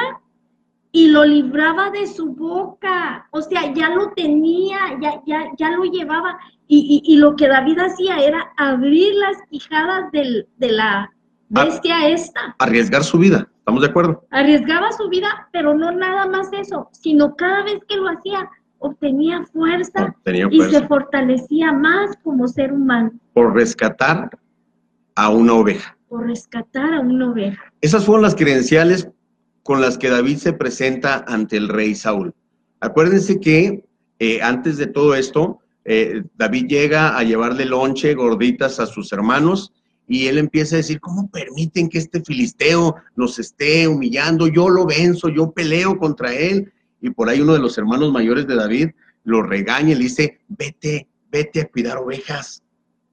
y 0.91 1.09
lo 1.09 1.25
libraba 1.25 1.89
de 1.91 2.05
su 2.07 2.33
boca. 2.33 3.27
O 3.31 3.41
sea, 3.41 3.73
ya 3.73 3.89
lo 3.89 4.11
tenía, 4.11 4.77
ya, 5.01 5.21
ya, 5.25 5.45
ya 5.57 5.71
lo 5.71 5.83
llevaba. 5.85 6.37
Y, 6.67 7.01
y- 7.03 7.13
y 7.13 7.17
lo 7.17 7.35
que 7.35 7.47
David 7.47 7.79
hacía 7.79 8.17
era 8.19 8.51
abrir 8.57 9.13
las 9.15 9.37
quijadas 9.49 10.11
del- 10.11 10.47
de 10.57 10.71
la 10.71 11.09
bestia 11.49 12.09
esta. 12.09 12.55
Arriesgar 12.59 13.03
su 13.03 13.17
vida. 13.17 13.47
¿Estamos 13.59 13.81
de 13.81 13.87
acuerdo? 13.89 14.25
Arriesgaba 14.31 14.91
su 14.91 15.09
vida, 15.09 15.49
pero 15.51 15.73
no 15.73 15.91
nada 15.91 16.25
más 16.27 16.49
eso, 16.53 16.89
sino 16.93 17.35
cada 17.35 17.63
vez 17.63 17.79
que 17.87 17.97
lo 17.97 18.07
hacía, 18.09 18.49
obtenía 18.79 19.43
fuerza 19.51 20.15
y 20.51 20.61
se 20.61 20.87
fortalecía 20.87 21.71
más 21.73 22.15
como 22.23 22.47
ser 22.47 22.71
humano 22.71 23.11
Por 23.33 23.53
rescatar 23.55 24.29
a 25.15 25.29
una 25.29 25.53
oveja. 25.53 25.96
Por 26.09 26.27
rescatar 26.27 26.93
a 26.93 26.99
una 27.01 27.31
oveja. 27.31 27.73
Esas 27.81 28.05
fueron 28.05 28.23
las 28.23 28.35
credenciales 28.35 29.09
con 29.63 29.81
las 29.81 29.97
que 29.97 30.09
David 30.09 30.37
se 30.37 30.53
presenta 30.53 31.25
ante 31.27 31.57
el 31.57 31.67
rey 31.67 31.93
Saúl. 31.95 32.33
Acuérdense 32.79 33.39
que 33.39 33.83
eh, 34.19 34.41
antes 34.41 34.77
de 34.77 34.87
todo 34.87 35.15
esto, 35.15 35.59
eh, 35.83 36.23
David 36.35 36.67
llega 36.67 37.17
a 37.17 37.23
llevarle 37.23 37.65
lonche, 37.65 38.13
gorditas 38.13 38.79
a 38.79 38.85
sus 38.85 39.11
hermanos 39.11 39.73
y 40.07 40.27
él 40.27 40.37
empieza 40.37 40.75
a 40.75 40.77
decir, 40.77 40.99
¿cómo 41.01 41.29
permiten 41.29 41.89
que 41.89 41.97
este 41.97 42.21
filisteo 42.21 42.95
nos 43.15 43.39
esté 43.39 43.87
humillando? 43.87 44.47
Yo 44.47 44.69
lo 44.69 44.85
venzo, 44.85 45.27
yo 45.27 45.51
peleo 45.51 45.97
contra 45.97 46.33
él. 46.33 46.71
Y 47.01 47.09
por 47.09 47.29
ahí 47.29 47.41
uno 47.41 47.53
de 47.53 47.59
los 47.59 47.77
hermanos 47.77 48.11
mayores 48.11 48.47
de 48.47 48.55
David 48.55 48.89
lo 49.25 49.43
regaña 49.43 49.91
y 49.91 49.95
le 49.95 50.03
dice, 50.03 50.39
vete, 50.47 51.07
vete 51.29 51.61
a 51.61 51.67
cuidar 51.67 51.97
ovejas. 51.97 52.63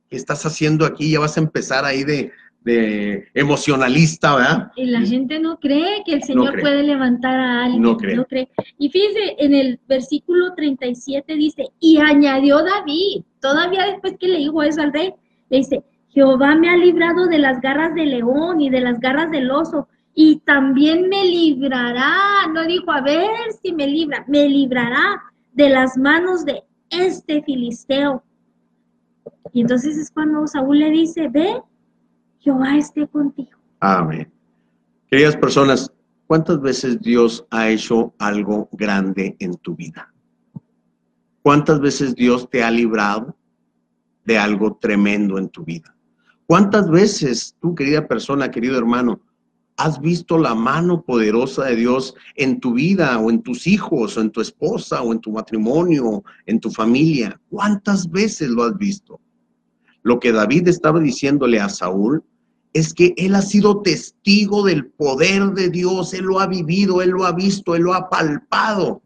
¿Qué 0.09 0.17
estás 0.17 0.47
haciendo 0.47 0.87
aquí? 0.87 1.11
Ya 1.11 1.19
vas 1.19 1.37
a 1.37 1.41
empezar 1.41 1.85
ahí 1.85 2.05
de, 2.05 2.31
de 2.65 3.29
emocionalista, 3.35 4.37
¿verdad? 4.37 4.73
Y 4.75 4.87
la 4.87 5.03
gente 5.03 5.39
no 5.39 5.61
cree 5.61 6.03
que 6.05 6.15
el 6.15 6.23
Señor 6.23 6.53
cree. 6.53 6.63
puede 6.63 6.83
levantar 6.83 7.39
a 7.39 7.65
alguien. 7.65 7.83
No 7.83 7.97
cree. 7.97 8.49
Y 8.79 8.89
fíjense, 8.89 9.37
en 9.39 9.55
el 9.55 9.79
versículo 9.87 10.55
37 10.55 11.35
dice, 11.35 11.67
y 11.79 11.99
añadió 11.99 12.65
David, 12.65 13.23
todavía 13.41 13.87
después 13.87 14.15
que 14.19 14.29
le 14.29 14.39
dijo 14.39 14.63
eso 14.63 14.81
al 14.81 14.93
rey, 14.93 15.13
le 15.51 15.59
dice, 15.59 15.85
Jehová 16.09 16.55
me 16.55 16.71
ha 16.71 16.77
librado 16.77 17.27
de 17.27 17.39
las 17.39 17.61
garras 17.61 17.95
del 17.95 18.11
león 18.11 18.61
y 18.61 18.71
de 18.71 18.81
las 18.81 18.99
garras 18.99 19.31
del 19.31 19.51
oso, 19.51 19.89
y 20.15 20.41
también 20.47 21.09
me 21.09 21.25
librará, 21.25 22.47
no 22.53 22.65
dijo, 22.65 22.91
a 22.93 23.03
ver 23.03 23.29
si 23.63 23.73
me 23.73 23.87
libra, 23.87 24.25
me 24.27 24.49
librará 24.49 25.21
de 25.53 25.69
las 25.69 25.99
manos 25.99 26.45
de 26.45 26.63
este 26.89 27.43
filisteo. 27.43 28.23
Y 29.53 29.61
entonces 29.63 29.99
es 29.99 30.11
cuando 30.11 30.47
Saúl 30.47 30.79
le 30.79 30.91
dice, 30.91 31.29
ve, 31.29 31.61
Jehová 32.45 32.77
esté 32.77 33.09
contigo. 33.09 33.59
Amén. 33.81 34.31
Queridas 35.11 35.35
personas, 35.35 35.91
¿cuántas 36.27 36.61
veces 36.61 37.01
Dios 37.01 37.47
ha 37.51 37.71
hecho 37.71 38.13
algo 38.19 38.69
grande 38.73 39.35
en 39.39 39.55
tu 39.57 39.75
vida? 39.75 40.13
¿Cuántas 41.41 41.81
veces 41.81 42.15
Dios 42.15 42.49
te 42.51 42.63
ha 42.63 42.71
librado 42.71 43.35
de 44.27 44.37
algo 44.37 44.77
tremendo 44.77 45.39
en 45.39 45.49
tu 45.49 45.65
vida? 45.65 45.97
¿Cuántas 46.47 46.91
veces 46.91 47.57
tú, 47.61 47.75
querida 47.75 48.07
persona, 48.07 48.51
querido 48.51 48.77
hermano, 48.77 49.23
has 49.79 49.99
visto 49.99 50.37
la 50.37 50.55
mano 50.55 51.03
poderosa 51.03 51.65
de 51.65 51.77
Dios 51.77 52.15
en 52.35 52.61
tu 52.61 52.75
vida 52.75 53.19
o 53.19 53.31
en 53.31 53.43
tus 53.43 53.67
hijos 53.67 54.19
o 54.19 54.21
en 54.21 54.31
tu 54.31 54.43
esposa 54.43 55.01
o 55.03 55.13
en 55.13 55.21
tu 55.21 55.33
matrimonio, 55.33 56.23
en 56.45 56.61
tu 56.61 56.71
familia? 56.71 57.41
¿Cuántas 57.49 58.11
veces 58.11 58.51
lo 58.51 58.65
has 58.65 58.77
visto? 58.77 59.19
Lo 60.03 60.21
que 60.21 60.31
David 60.33 60.69
estaba 60.69 61.01
diciéndole 61.01 61.59
a 61.59 61.71
Saúl 61.71 62.23
es 62.75 62.93
que 62.93 63.15
él 63.17 63.37
ha 63.37 63.43
sido 63.43 63.83
testigo 63.83 64.65
del 64.65 64.87
poder 64.87 65.53
de 65.53 65.71
Dios, 65.71 66.13
él 66.13 66.25
lo 66.25 66.41
ha 66.41 66.47
vivido, 66.49 67.01
él 67.01 67.11
lo 67.11 67.25
ha 67.25 67.33
visto, 67.33 67.75
él 67.77 67.85
lo 67.85 67.95
ha 67.95 68.11
palpado. 68.11 69.01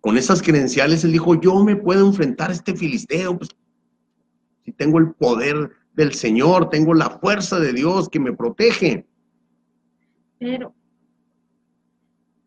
Con 0.00 0.18
esas 0.18 0.42
credenciales 0.42 1.04
él 1.04 1.12
dijo, 1.12 1.40
yo 1.40 1.64
me 1.64 1.74
puedo 1.74 2.06
enfrentar 2.06 2.50
a 2.50 2.52
este 2.52 2.76
filisteo, 2.76 3.38
pues, 3.38 3.50
si 4.64 4.72
tengo 4.72 4.98
el 4.98 5.12
poder 5.14 5.70
del 5.94 6.12
Señor, 6.12 6.68
tengo 6.68 6.92
la 6.92 7.10
fuerza 7.18 7.58
de 7.58 7.72
Dios 7.72 8.08
que 8.10 8.20
me 8.20 8.32
protege. 8.32 9.06
Pero, 10.38 10.74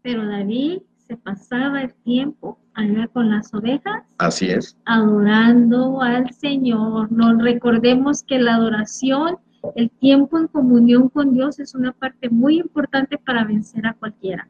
pero 0.04 0.28
David 0.28 0.82
se 1.08 1.18
pasaba 1.18 1.82
el 1.82 1.94
tiempo 1.94 2.60
allá 2.74 3.08
con 3.08 3.30
las 3.30 3.54
ovejas 3.54 4.04
Así 4.18 4.48
es. 4.48 4.78
adorando 4.86 6.02
al 6.02 6.32
Señor. 6.34 7.12
Nos 7.12 7.42
recordemos 7.42 8.24
que 8.24 8.38
la 8.40 8.56
adoración, 8.56 9.38
el 9.76 9.90
tiempo 9.90 10.38
en 10.38 10.48
comunión 10.48 11.10
con 11.10 11.34
Dios 11.34 11.60
es 11.60 11.76
una 11.76 11.92
parte 11.92 12.30
muy 12.30 12.60
importante 12.60 13.18
para 13.18 13.44
vencer 13.44 13.86
a 13.86 13.94
cualquiera. 13.94 14.48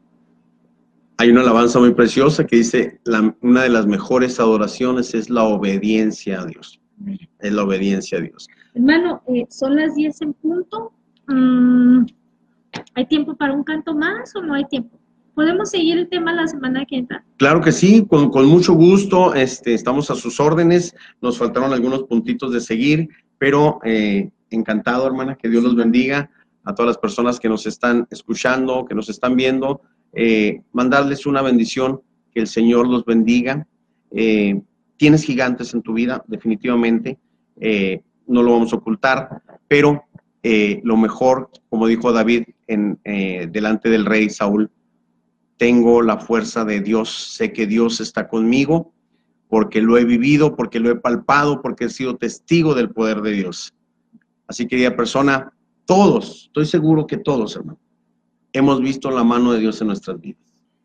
Hay 1.18 1.30
una 1.30 1.40
alabanza 1.40 1.78
muy 1.78 1.94
preciosa 1.94 2.44
que 2.46 2.56
dice, 2.56 3.00
la- 3.04 3.34
una 3.40 3.62
de 3.62 3.70
las 3.70 3.86
mejores 3.86 4.38
adoraciones 4.38 5.14
es 5.14 5.30
la 5.30 5.44
obediencia 5.44 6.40
a 6.42 6.46
Dios. 6.46 6.78
Es 7.40 7.52
la 7.52 7.64
obediencia 7.64 8.18
a 8.18 8.20
Dios. 8.20 8.48
Hermano, 8.74 9.22
eh, 9.28 9.46
son 9.48 9.76
las 9.76 9.94
10 9.94 10.20
en 10.22 10.34
punto. 10.34 10.92
Mm, 11.28 12.04
¿Hay 12.94 13.06
tiempo 13.06 13.34
para 13.34 13.54
un 13.54 13.64
canto 13.64 13.94
más 13.94 14.34
o 14.36 14.42
no 14.42 14.52
hay 14.54 14.66
tiempo? 14.66 14.98
¿Podemos 15.34 15.70
seguir 15.70 15.98
el 15.98 16.08
tema 16.08 16.32
la 16.32 16.46
semana 16.46 16.84
que 16.86 16.96
entra? 16.96 17.24
Claro 17.36 17.60
que 17.60 17.72
sí, 17.72 18.06
con, 18.06 18.30
con 18.30 18.46
mucho 18.46 18.72
gusto, 18.74 19.34
este, 19.34 19.74
estamos 19.74 20.10
a 20.10 20.14
sus 20.14 20.40
órdenes, 20.40 20.94
nos 21.20 21.38
faltaron 21.38 21.72
algunos 21.72 22.04
puntitos 22.04 22.52
de 22.52 22.60
seguir, 22.60 23.08
pero 23.38 23.78
eh, 23.84 24.30
encantado, 24.50 25.06
hermana, 25.06 25.36
que 25.36 25.48
Dios 25.48 25.62
los 25.62 25.76
bendiga 25.76 26.30
a 26.64 26.74
todas 26.74 26.88
las 26.88 26.98
personas 26.98 27.38
que 27.38 27.48
nos 27.48 27.66
están 27.66 28.06
escuchando, 28.10 28.84
que 28.84 28.94
nos 28.94 29.08
están 29.08 29.36
viendo, 29.36 29.82
eh, 30.12 30.62
mandarles 30.72 31.26
una 31.26 31.42
bendición, 31.42 32.00
que 32.32 32.40
el 32.40 32.48
Señor 32.48 32.88
los 32.88 33.04
bendiga. 33.04 33.66
Eh, 34.10 34.60
tienes 34.96 35.22
gigantes 35.22 35.72
en 35.74 35.82
tu 35.82 35.94
vida, 35.94 36.24
definitivamente, 36.26 37.18
eh, 37.60 38.02
no 38.26 38.42
lo 38.42 38.52
vamos 38.52 38.72
a 38.72 38.76
ocultar, 38.76 39.42
pero 39.68 40.02
lo 40.84 40.96
mejor, 40.96 41.50
como 41.68 41.88
dijo 41.88 42.12
David 42.12 42.44
en, 42.68 43.00
delante 43.02 43.90
del 43.90 44.06
rey 44.06 44.30
Saúl, 44.30 44.70
tengo 45.56 46.02
la 46.02 46.18
fuerza 46.18 46.64
de 46.64 46.80
Dios, 46.80 47.34
sé 47.34 47.52
que 47.52 47.66
Dios 47.66 48.00
está 48.00 48.28
conmigo, 48.28 48.92
porque 49.48 49.80
lo 49.80 49.98
he 49.98 50.04
vivido, 50.04 50.54
porque 50.54 50.78
lo 50.78 50.90
he 50.90 50.96
palpado, 50.96 51.62
porque 51.62 51.86
he 51.86 51.88
sido 51.88 52.16
testigo 52.16 52.76
del 52.76 52.90
poder 52.90 53.22
de 53.22 53.32
Dios. 53.32 53.74
Así 54.48 54.66
querida 54.66 54.94
persona, 54.96 55.52
todos, 55.84 56.46
estoy 56.46 56.66
seguro 56.66 57.06
que 57.06 57.16
todos, 57.16 57.56
hermano, 57.56 57.78
hemos 58.52 58.80
visto 58.80 59.10
la 59.10 59.24
mano 59.24 59.52
de 59.52 59.60
Dios 59.60 59.80
en 59.80 59.88
nuestras 59.88 60.20
vidas. 60.20 60.42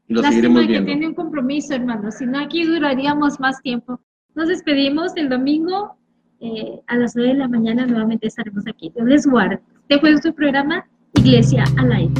Y 0.07 0.14
lo 0.14 0.22
Lástima 0.22 0.41
seguiremos 0.41 0.62
que 0.62 0.68
viendo. 0.68 0.86
tiene 0.88 1.07
un 1.07 1.14
compromiso, 1.14 1.74
hermano. 1.74 2.12
Si 2.12 2.26
no, 2.26 2.39
aquí 2.39 2.66
duraríamos 2.66 3.39
más 3.39 3.62
tiempo. 3.62 3.99
Nos 4.36 4.47
despedimos 4.47 5.16
el 5.16 5.30
domingo 5.30 5.97
eh, 6.39 6.80
a 6.88 6.97
las 6.97 7.16
9 7.16 7.34
de 7.34 7.38
la 7.38 7.47
mañana. 7.47 7.86
Nuevamente 7.86 8.28
estaremos 8.28 8.66
aquí. 8.68 8.91
Dios 8.95 9.07
les 9.07 9.28
guarde. 9.28 9.62
Este 9.82 9.99
fue 9.99 10.22
su 10.22 10.34
programa 10.34 10.86
Iglesia 11.16 11.66
al 11.78 11.91
aire. 11.91 12.14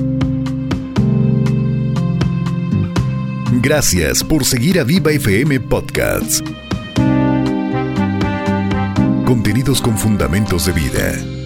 Gracias 3.62 4.24
por 4.24 4.44
seguir 4.44 4.80
a 4.80 4.84
Viva 4.84 5.12
FM 5.12 5.60
Podcasts. 5.62 6.44
Contenidos 9.32 9.82
con 9.82 9.98
fundamentos 9.98 10.66
de 10.66 10.74
vida. 10.74 11.41